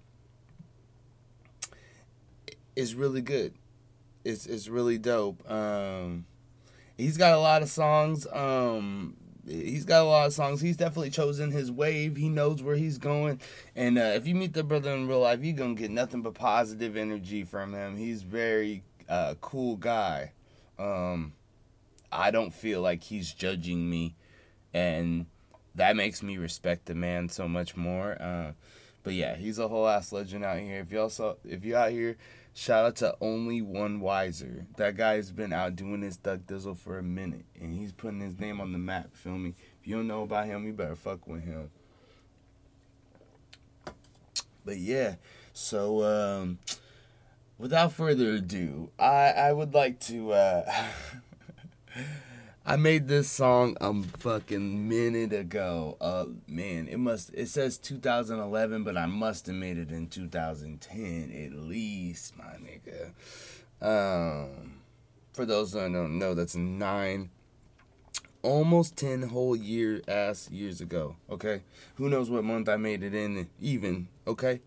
[2.79, 3.55] is really good.
[4.25, 5.49] It's it's really dope.
[5.51, 6.27] Um,
[6.97, 8.25] he's got a lot of songs.
[8.33, 10.61] Um, he's got a lot of songs.
[10.61, 12.17] He's definitely chosen his wave.
[12.17, 13.41] He knows where he's going.
[13.75, 16.35] And uh, if you meet the brother in real life, you're gonna get nothing but
[16.35, 17.97] positive energy from him.
[17.97, 20.33] He's very uh, cool guy.
[20.79, 21.33] Um,
[22.13, 24.15] I don't feel like he's judging me,
[24.73, 25.27] and
[25.75, 28.17] that makes me respect the man so much more.
[28.23, 28.53] Uh,
[29.03, 30.79] but yeah, he's a whole ass legend out here.
[30.79, 32.17] If y'all saw, if you out here,
[32.55, 34.67] shout out to only one wiser.
[34.77, 38.39] That guy's been out doing his Duck Dizzle for a minute, and he's putting his
[38.39, 39.17] name on the map.
[39.17, 39.55] Feel me?
[39.81, 41.71] If you don't know about him, you better fuck with him.
[44.65, 45.15] But yeah,
[45.53, 46.59] so um,
[47.57, 50.33] without further ado, I I would like to.
[50.33, 50.73] Uh,
[52.69, 55.97] I made this song a fucking minute ago.
[56.03, 57.31] Uh, man, it must.
[57.33, 63.13] It says 2011, but I must have made it in 2010 at least, my nigga.
[63.81, 64.81] Um,
[65.33, 67.31] For those that don't know, that's nine,
[68.43, 71.17] almost 10 whole year ass years ago.
[71.31, 71.63] Okay?
[71.95, 74.09] Who knows what month I made it in, even.
[74.27, 74.61] Okay?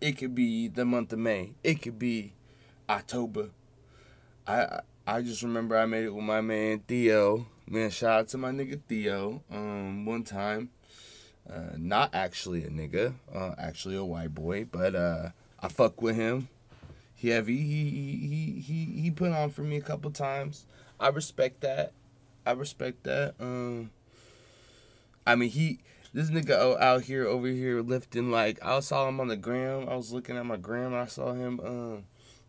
[0.00, 2.32] It could be the month of May, it could be
[2.88, 3.50] October.
[4.46, 7.46] I I just remember I made it with my man Theo.
[7.68, 9.42] Man, shout out to my nigga Theo.
[9.50, 10.70] Um, one time,
[11.50, 15.30] uh, not actually a nigga, uh, actually a white boy, but uh,
[15.60, 16.48] I fuck with him.
[17.16, 20.66] He have he he he he he put on for me a couple times.
[21.00, 21.92] I respect that.
[22.46, 23.34] I respect that.
[23.40, 23.90] Um,
[25.26, 25.80] I mean he
[26.14, 29.88] this nigga out here over here lifting like I saw him on the gram.
[29.88, 30.94] I was looking at my gram.
[30.94, 31.58] I saw him.
[31.60, 32.04] Um,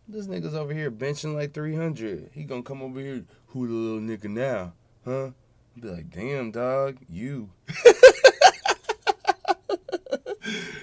[0.08, 2.30] this nigga's over here benching like three hundred.
[2.32, 3.24] He gonna come over here.
[3.48, 4.72] Who the little nigga now?
[5.04, 5.30] Huh?
[5.78, 7.50] Be like, damn dog, you.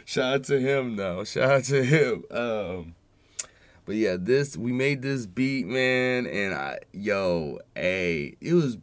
[0.06, 1.24] Shout out to him though.
[1.24, 2.24] Shout out to him.
[2.32, 2.96] Um,
[3.86, 8.78] but yeah, this we made this beat, man, and I yo, hey, it was.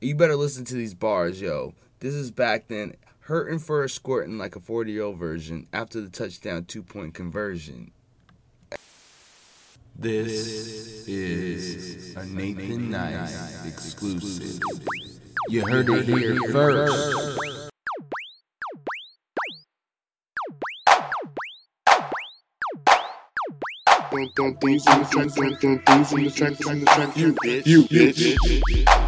[0.00, 1.74] You better listen to these bars, yo.
[2.00, 2.94] This is back then.
[3.20, 7.14] Hurting for a squirting like a 40 year old version after the touchdown two point
[7.14, 7.92] conversion.
[10.00, 14.62] This is a Nathan Nice exclusive.
[15.48, 17.40] You heard it here first.
[24.12, 27.16] Don't don't things in the track, don't don't things in the track, in the track,
[27.16, 29.07] you bitch, you bitch.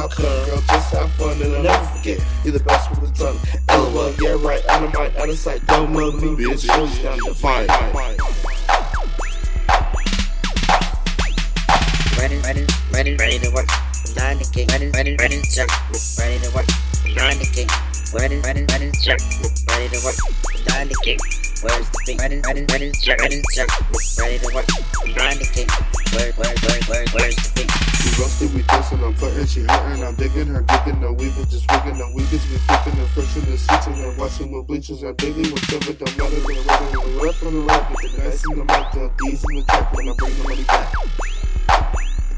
[0.00, 0.24] Outcome.
[0.24, 2.18] Girl, just have fun and I'll never forget.
[2.44, 3.38] You're the best with the tongue.
[3.68, 4.64] LOL, yeah, right.
[4.68, 5.64] Out of mind, out of sight.
[5.66, 6.68] Don't mug me, bitch.
[6.70, 7.68] Always down to find.
[12.18, 13.68] Ready, ready, ready, ready to work.
[14.16, 15.68] Line the gate, ready, ready, ready to check,
[16.18, 16.66] ready to work.
[17.16, 17.70] Line the gate,
[18.12, 19.20] ready, ready, ready to check,
[19.68, 20.16] ready to work.
[20.68, 21.20] Line the gate,
[21.62, 22.20] where's the beat?
[22.20, 23.68] Ready, ready, ready to check, ready to check,
[24.18, 24.66] ready to work.
[29.00, 32.50] Rusty, I'm putting, she hurting, I'm digging her, digging her, weaving, just wigging her, weavings,
[32.50, 36.62] we flipping the seats, and her watching with bleachers, I'm digging, whatever, don't matter, we're
[36.62, 39.56] running, we're left on the right, with the nice in the mic, the D's in
[39.56, 40.94] the track, when I bring the money back.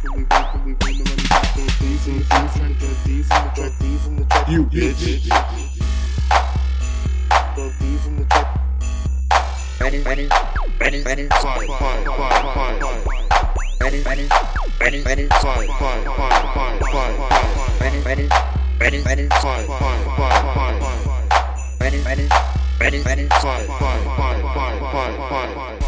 [0.03, 2.97] When we bring, when we bring the money back, the D's in the track, the
[3.05, 5.29] D's in the track, D's in the track, you bitch.
[7.57, 8.59] The D's in the track.
[9.81, 10.29] Ready, ready,
[10.79, 13.09] ready, ready, Fine, fine, fine, fine, fine.
[13.81, 14.29] ready, ready,
[14.83, 17.78] ready, ready, Fine, fine, fine, fine, fine, fine.
[17.80, 18.28] ready, ready,
[18.80, 21.78] ready, ready, Fine, fine, fine, fine, fine.
[21.80, 22.28] ready, ready,
[22.80, 23.28] ready, ready.
[23.28, 25.82] Fine, fine, fine, fine, fine, fine.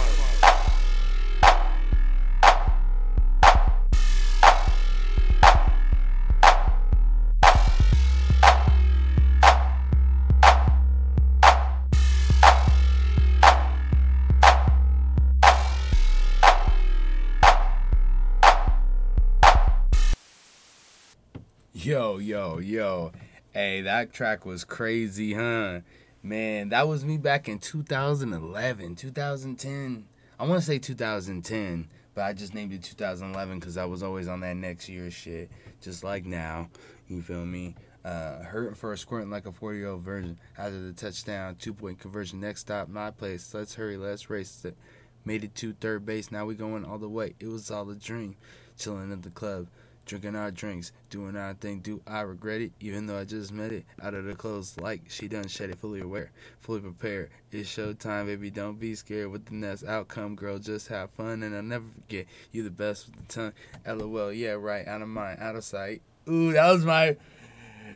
[22.25, 23.13] Yo, yo.
[23.53, 25.81] Hey, that track was crazy, huh?
[26.23, 30.07] Man, that was me back in 2011, 2010.
[30.39, 34.27] I want to say 2010, but I just named it 2011 because I was always
[34.27, 35.51] on that next year shit,
[35.83, 36.71] just like now.
[37.09, 37.75] You feel me?
[38.03, 40.39] Uh, hurting for a squirting like a 40 year old virgin.
[40.57, 42.41] After the touchdown, two point conversion.
[42.41, 43.53] Next stop, my place.
[43.53, 44.65] Let's hurry, let's race.
[44.65, 44.79] it.
[45.27, 46.33] Made it to third base.
[46.33, 47.35] Now we going all the way.
[47.39, 48.37] It was all a dream.
[48.79, 49.67] Chilling at the club
[50.05, 51.81] drinking our drinks, doing our thing.
[51.81, 52.73] Do I regret it?
[52.81, 55.79] Even though I just met it out of the clothes, like she done shed it,
[55.79, 56.31] fully aware,
[56.61, 57.31] fully prepared.
[57.51, 58.51] It's showtime, baby.
[58.51, 60.59] Don't be scared with the next outcome, girl.
[60.59, 63.53] Just have fun, and I'll never forget you the best with the tongue.
[63.99, 64.87] LOL, yeah, right.
[64.87, 66.03] Out of mind, out of sight.
[66.29, 67.17] Ooh, that was my.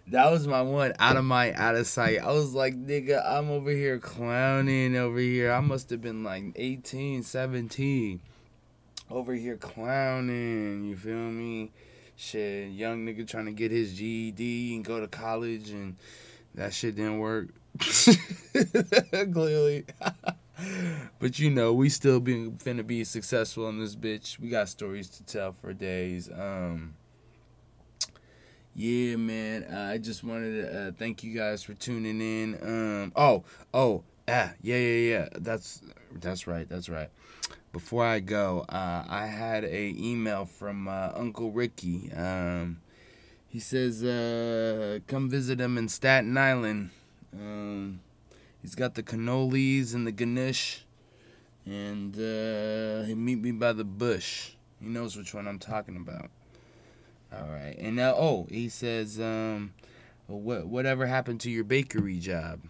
[0.09, 2.19] that was my one out of my out of sight.
[2.23, 5.53] I was like, nigga, I'm over here clowning over here.
[5.53, 8.21] I must have been like 18, 17.
[9.11, 11.71] Over here clowning, you feel me?
[12.21, 15.95] Shit, young nigga trying to get his GED and go to college and
[16.57, 17.51] that shit didn't work.
[19.13, 19.85] Clearly.
[21.21, 24.37] but you know, we still be finna be successful in this bitch.
[24.41, 26.29] We got stories to tell for days.
[26.29, 26.95] Um
[28.75, 29.65] yeah, man.
[29.65, 32.55] Uh, I just wanted to uh, thank you guys for tuning in.
[32.63, 35.29] Um, oh, oh, ah, yeah, yeah, yeah.
[35.37, 35.83] That's
[36.21, 36.69] that's right.
[36.69, 37.11] That's right.
[37.73, 42.11] Before I go, uh, I had a email from uh, Uncle Ricky.
[42.17, 42.81] Um,
[43.47, 46.91] he says, uh, "Come visit him in Staten Island."
[47.33, 48.01] Um,
[48.63, 50.85] he's got the cannolis and the ganesh,
[51.67, 54.53] and uh, he meet me by the bush.
[54.81, 56.31] He knows which one I'm talking about.
[57.33, 57.77] All right.
[57.79, 59.75] And now, oh, he says, um,
[60.27, 62.61] what whatever happened to your bakery job?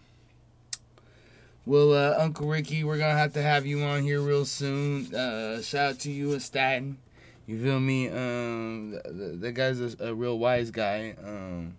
[1.69, 5.13] Well, uh, Uncle Ricky, we're gonna have to have you on here real soon.
[5.13, 6.97] Uh, shout out to you in Staten.
[7.45, 8.09] You feel me?
[8.09, 8.99] Um,
[9.39, 11.13] the guy's a, a real wise guy.
[11.23, 11.77] Um,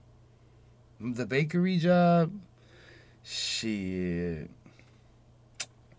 [1.00, 2.30] the bakery job,
[3.24, 4.48] shit.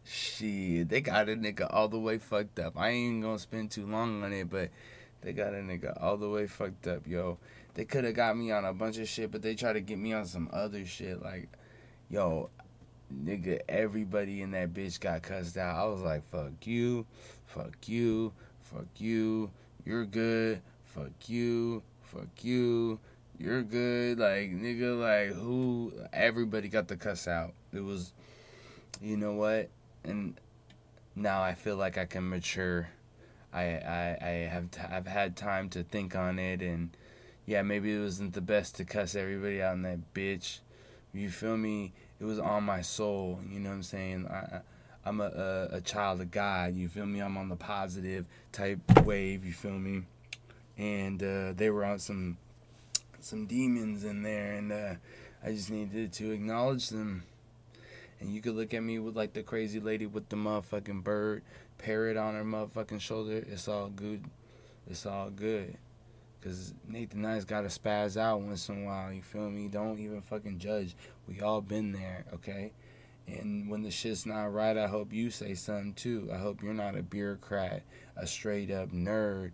[0.05, 2.77] Shit, they got a nigga all the way fucked up.
[2.77, 4.69] I ain't gonna spend too long on it, but
[5.19, 7.39] they got a nigga all the way fucked up, yo.
[7.73, 9.97] They could have got me on a bunch of shit, but they try to get
[9.99, 11.21] me on some other shit.
[11.21, 11.49] Like,
[12.09, 12.49] yo,
[13.11, 15.75] nigga, everybody in that bitch got cussed out.
[15.75, 17.05] I was like, fuck you,
[17.45, 19.51] fuck you, fuck you,
[19.85, 22.99] you're good, fuck you, fuck you,
[23.37, 24.19] you're good.
[24.19, 25.93] Like, nigga, like, who?
[26.13, 27.53] Everybody got the cuss out.
[27.73, 28.13] It was,
[29.01, 29.69] you know what?
[30.03, 30.39] And
[31.15, 32.89] now I feel like I can mature
[33.53, 36.89] I I I have t- I've had time to think on it, and
[37.45, 40.59] yeah, maybe it wasn't the best to cuss everybody out in that bitch.
[41.13, 41.93] You feel me?
[42.21, 43.39] It was on my soul.
[43.49, 44.27] You know what I'm saying?
[44.27, 44.59] I,
[45.03, 45.25] I'm a,
[45.71, 46.75] a a child of God.
[46.75, 47.19] You feel me?
[47.19, 49.43] I'm on the positive type wave.
[49.43, 50.03] You feel me?
[50.77, 52.37] And uh, they were on some
[53.21, 54.93] some demons in there, and uh,
[55.43, 57.23] I just needed to acknowledge them.
[58.19, 61.41] And you could look at me with like the crazy lady with the motherfucking bird
[61.79, 63.43] parrot on her motherfucking shoulder.
[63.49, 64.23] It's all good.
[64.87, 65.75] It's all good.
[66.43, 69.13] Cause Nathan Nice gotta spaz out once in a while.
[69.13, 69.67] You feel me?
[69.67, 70.95] Don't even fucking judge.
[71.31, 72.73] We all been there, okay?
[73.27, 76.29] And when the shit's not right, I hope you say something too.
[76.33, 77.83] I hope you're not a bureaucrat,
[78.17, 79.51] a straight up nerd.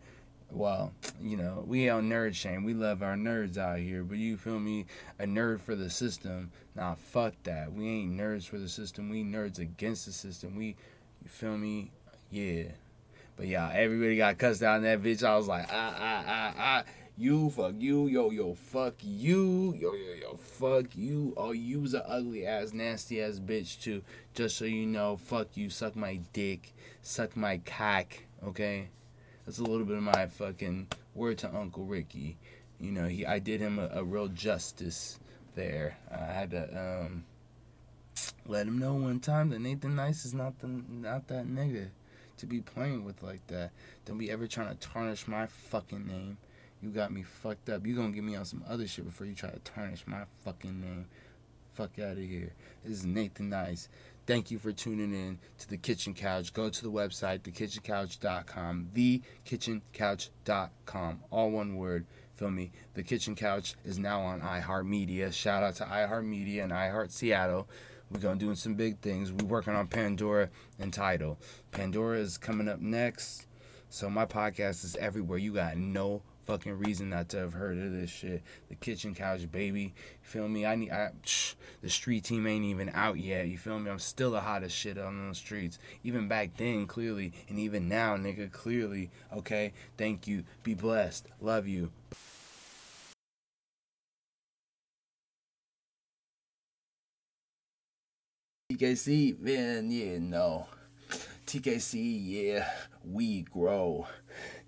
[0.50, 2.64] Well, you know, we on nerd shame.
[2.64, 4.86] We love our nerds out here, but you feel me?
[5.20, 6.52] A nerd for the system.
[6.76, 7.74] Nah, fuck that.
[7.74, 9.10] We ain't nerds for the system.
[9.10, 10.56] We nerds against the system.
[10.56, 10.78] We,
[11.24, 11.92] you feel me?
[12.32, 12.64] Yeah.
[13.36, 15.24] But yeah, everybody got cussed out in that bitch.
[15.24, 16.84] I was like, ah, ah, ah, ah.
[17.20, 21.34] You, fuck you, yo, yo, fuck you, yo, yo, yo, fuck you.
[21.36, 24.04] Oh, you's a ugly ass, nasty ass bitch too.
[24.36, 28.14] Just so you know, fuck you, suck my dick, suck my cock,
[28.44, 28.90] okay?
[29.46, 32.38] That's a little bit of my fucking word to Uncle Ricky.
[32.80, 35.20] You know, he, I did him a, a real justice
[35.56, 35.98] there.
[36.12, 37.24] I had to, um,
[38.46, 41.88] let him know one time that Nathan Nice is not the, not that nigga
[42.38, 43.72] to be playing with like that.
[44.06, 46.38] Don't be ever trying to tarnish my fucking name.
[46.82, 47.86] You got me fucked up.
[47.86, 50.80] You gonna get me on some other shit before you try to tarnish my fucking
[50.80, 51.06] name.
[51.74, 52.54] Fuck out of here.
[52.84, 53.90] This is Nathan Nice.
[54.26, 56.54] Thank you for tuning in to The Kitchen Couch.
[56.54, 58.90] Go to the website, thekitchencouch.com.
[58.94, 61.20] Thekitchencouch.com.
[61.32, 62.06] All one word.
[62.36, 62.72] Feel me?
[62.94, 65.34] The Kitchen Couch is now on iHeartMedia.
[65.34, 67.68] Shout out to iHeartMedia and iHeart Seattle.
[68.12, 69.32] We're gonna doing some big things.
[69.32, 71.40] We're working on Pandora and Tidal.
[71.72, 73.48] Pandora is coming up next.
[73.90, 75.38] So my podcast is everywhere.
[75.38, 78.42] You got no fucking reason not to have heard of this shit.
[78.70, 79.94] The kitchen couch, baby.
[80.22, 80.66] Feel me?
[80.66, 80.92] I need.
[80.92, 83.50] I, psh, the street team ain't even out yet.
[83.50, 83.92] You feel me?
[83.92, 85.78] I'm still the hottest shit on the streets.
[86.06, 89.12] Even back then, clearly, and even now, nigga, clearly.
[89.36, 89.74] Okay.
[89.98, 90.46] Thank you.
[90.64, 91.28] Be blessed.
[91.42, 91.92] Love you.
[98.72, 100.68] TKC, man, yeah, no.
[101.46, 102.70] TKC, yeah,
[103.04, 104.08] we grow.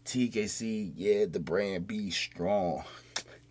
[0.10, 2.84] TKC, yeah, the brand be strong.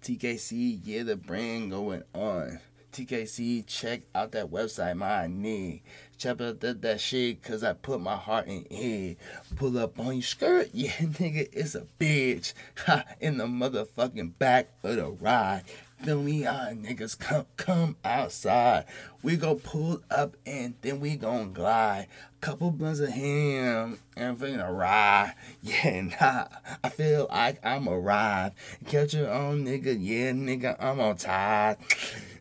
[0.02, 2.58] TKC, yeah, the brand going on.
[2.92, 5.84] TKC, check out that website, my knee.
[6.16, 9.18] Check out that, that shit, cause I put my heart in it.
[9.54, 12.54] Pull up on your skirt, yeah, nigga, it's a bitch.
[12.86, 15.62] Ha, in the motherfucking back of the ride.
[16.02, 16.46] Feel me?
[16.46, 18.84] Ah, niggas come come outside.
[19.20, 22.06] We go pull up and then we gon' glide.
[22.40, 25.34] Couple blunts of him and finna ride.
[25.60, 26.46] Yeah, nah.
[26.84, 28.54] I feel like I'm arrived.
[28.86, 31.80] Catch your own nigga, yeah, nigga, I'm on top.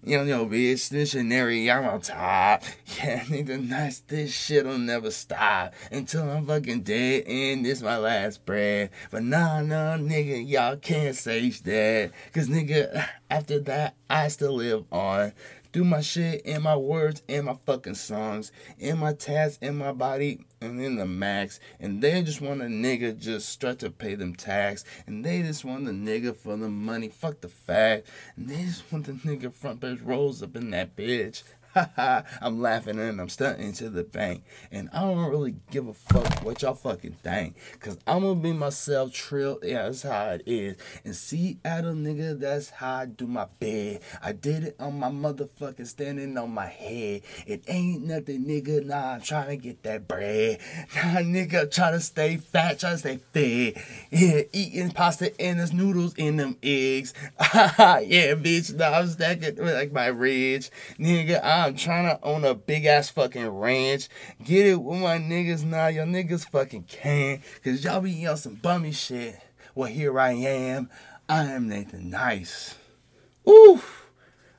[0.08, 2.64] Yo, yo, bitch, missionary, I'm on top.
[2.98, 8.46] Yeah, nigga, nice, this shit'll never stop until I'm fucking dead and this my last
[8.46, 8.90] breath.
[9.12, 12.12] But nah, nah, nigga, y'all can't say that.
[12.34, 15.34] Cause nigga, after that, I still live on.
[15.78, 18.52] Do my shit and my words and my fucking songs,
[18.82, 21.60] and my tats, and my body, and in the max.
[21.80, 24.84] And they just want a nigga just start to pay them tax.
[25.06, 28.08] And they just want the nigga for the money, fuck the fact.
[28.36, 31.44] And they just want the nigga front page rolls up in that bitch.
[32.42, 34.44] I'm laughing and I'm stunting to the bank.
[34.72, 37.56] And I don't really give a fuck what y'all fucking think.
[37.80, 39.60] Cause I'm gonna be myself trill.
[39.64, 40.78] Yeah, that's how it is.
[41.04, 44.02] And Seattle nigga, that's how I do my bed.
[44.22, 47.22] I did it on my motherfucking standing on my head.
[47.46, 48.86] It ain't nothing, nigga.
[48.86, 50.60] Nah, I'm trying to get that bread.
[50.98, 53.84] Nah, nigga, trying to stay fat, trying to stay fed.
[54.10, 57.14] Yeah, eating pasta and there's noodles in them eggs.
[57.40, 58.74] yeah, bitch.
[58.74, 60.72] Nah, I'm stacking like my ridge.
[61.00, 64.10] Nigga, I'm trying to own a big ass fucking ranch.
[64.44, 65.88] Get it with my niggas now.
[65.88, 67.42] Y'all niggas fucking can.
[67.64, 69.40] Cause y'all be on some bummy shit.
[69.76, 70.90] Well, here I am.
[71.30, 72.76] I am Nathan Nice.
[73.48, 74.08] Oof.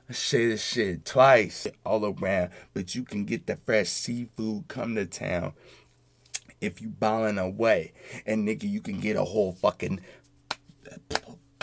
[0.08, 4.94] I say this shit twice all around, but you can get the fresh seafood come
[4.94, 5.52] to town
[6.60, 7.92] if you ballin' away.
[8.26, 10.00] And nigga, you can get a whole fucking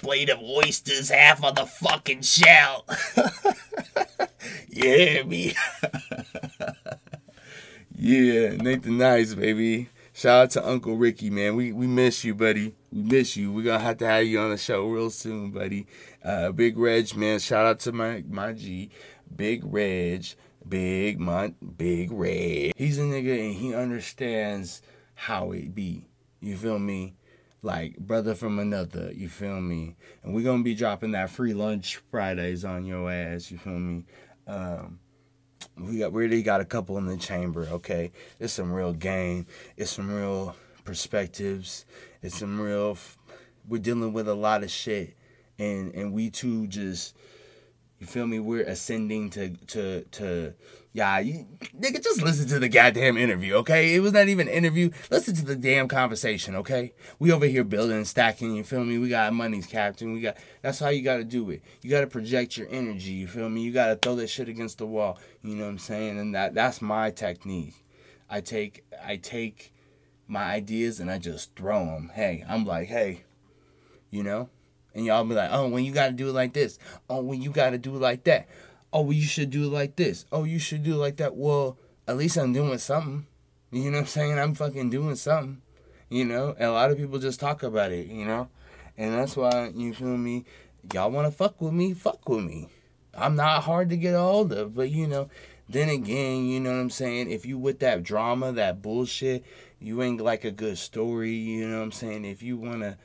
[0.06, 2.86] plate of oysters, half of the fucking shell.
[4.70, 5.56] yeah, me.
[7.96, 9.90] yeah, Nathan Nice, baby.
[10.14, 11.56] Shout out to Uncle Ricky, man.
[11.56, 12.76] We we miss you, buddy.
[12.92, 13.52] We miss you.
[13.52, 15.88] We're gonna have to have you on the show real soon, buddy.
[16.24, 17.40] Uh, Big Reg, man.
[17.40, 18.92] Shout out to my my G,
[19.36, 20.24] Big Reg,
[20.70, 22.74] Big Mont, Big Reg.
[22.76, 24.84] He's a nigga and he understands
[25.16, 26.10] how it be.
[26.42, 27.16] You feel me?
[27.66, 29.12] Like brother from another.
[29.12, 29.96] You feel me?
[30.22, 33.50] And we're gonna be dropping that free lunch Fridays on your ass.
[33.50, 34.06] You feel me?
[34.46, 35.00] Um,
[35.76, 37.68] we got we already got a couple in the chamber.
[37.72, 39.48] Okay, it's some real game.
[39.78, 41.88] It's some real perspectives.
[42.22, 42.92] It's some real.
[42.92, 43.18] F-
[43.68, 45.18] we're dealing with a lot of shit,
[45.58, 47.16] and and we too just.
[48.06, 48.40] You feel me?
[48.40, 50.54] We're ascending to to to.
[50.94, 53.96] Yeah, you nigga, just listen to the goddamn interview, okay?
[53.96, 54.92] It was not even an interview.
[55.10, 56.94] Listen to the damn conversation, okay?
[57.18, 58.56] We over here building and stacking.
[58.56, 59.00] You feel me?
[59.00, 60.14] We got money's captain.
[60.14, 60.38] We got.
[60.62, 61.64] That's how you got to do it.
[61.82, 63.14] You got to project your energy.
[63.14, 63.62] You feel me?
[63.62, 65.18] You got to throw that shit against the wall.
[65.42, 66.20] You know what I'm saying?
[66.20, 67.84] And that that's my technique.
[68.30, 69.74] I take I take
[70.28, 72.12] my ideas and I just throw them.
[72.14, 73.24] Hey, I'm like, hey,
[74.12, 74.50] you know,
[74.96, 76.80] and y'all be like, oh, when you got to do it like this.
[77.10, 78.48] Oh, when you got to do it like that.
[78.94, 80.26] Oh, well, you should do it like this.
[80.32, 81.36] Oh, you should do it like that.
[81.36, 81.78] Well,
[82.08, 83.28] at least I'm doing something.
[83.72, 84.40] You know what I'm saying?
[84.40, 85.62] I'm fucking doing something.
[86.10, 88.08] You know, and a lot of people just talk about it.
[88.08, 88.48] You know,
[88.98, 90.46] and that's why you feel me.
[90.94, 91.94] Y'all want to fuck with me?
[91.94, 92.70] Fuck with me.
[93.18, 95.30] I'm not hard to get a hold of, but you know,
[95.68, 97.32] then again, you know what I'm saying?
[97.32, 99.44] If you with that drama, that bullshit,
[99.80, 102.26] you ain't like a good story, you know what I'm saying?
[102.26, 102.98] If you wanna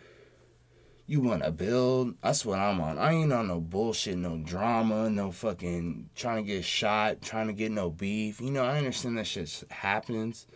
[1.11, 2.97] you wanna build, that's what I'm on.
[2.97, 7.53] I ain't on no bullshit, no drama, no fucking trying to get shot, trying to
[7.53, 8.41] get no beef.
[8.41, 10.47] You know, I understand that shit happens,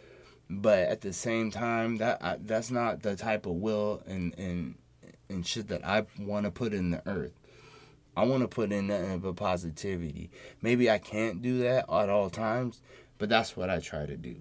[0.49, 4.77] but at the same time, that I, that's not the type of will and and
[5.29, 7.33] and shit that I want to put in the earth.
[8.17, 10.31] I want to put in nothing but positivity.
[10.63, 12.81] Maybe I can't do that at all times,
[13.19, 14.37] but that's what I try to do.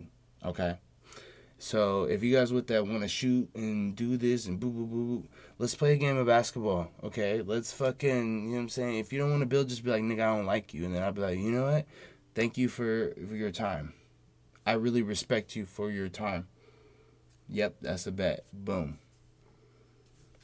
[0.46, 0.78] Okay.
[1.58, 4.86] So if you guys with that want to shoot and do this and boo boo
[4.86, 5.28] boo,
[5.64, 6.92] let's play a game of basketball.
[7.06, 7.42] Okay.
[7.42, 9.00] Let's fucking you know what I'm saying.
[9.00, 10.94] If you don't want to build, just be like nigga, I don't like you, and
[10.94, 11.86] then I'll be like, you know what?
[12.36, 13.94] Thank you for for your time.
[14.66, 16.50] I really respect you for your time.
[17.48, 18.44] Yep, that's a bet.
[18.52, 19.00] Boom.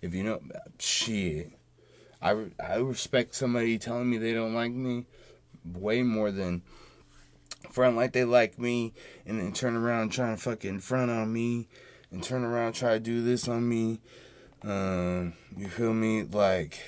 [0.02, 0.42] If you know,
[0.80, 1.52] shit.
[2.22, 5.06] I, I respect somebody telling me they don't like me
[5.64, 6.64] way more than
[7.72, 8.94] front like they like me
[9.26, 11.70] and then turn around trying to fucking front on me
[12.12, 14.02] and turn around try to do this on me.
[14.64, 16.24] Um, you feel me?
[16.24, 16.80] Like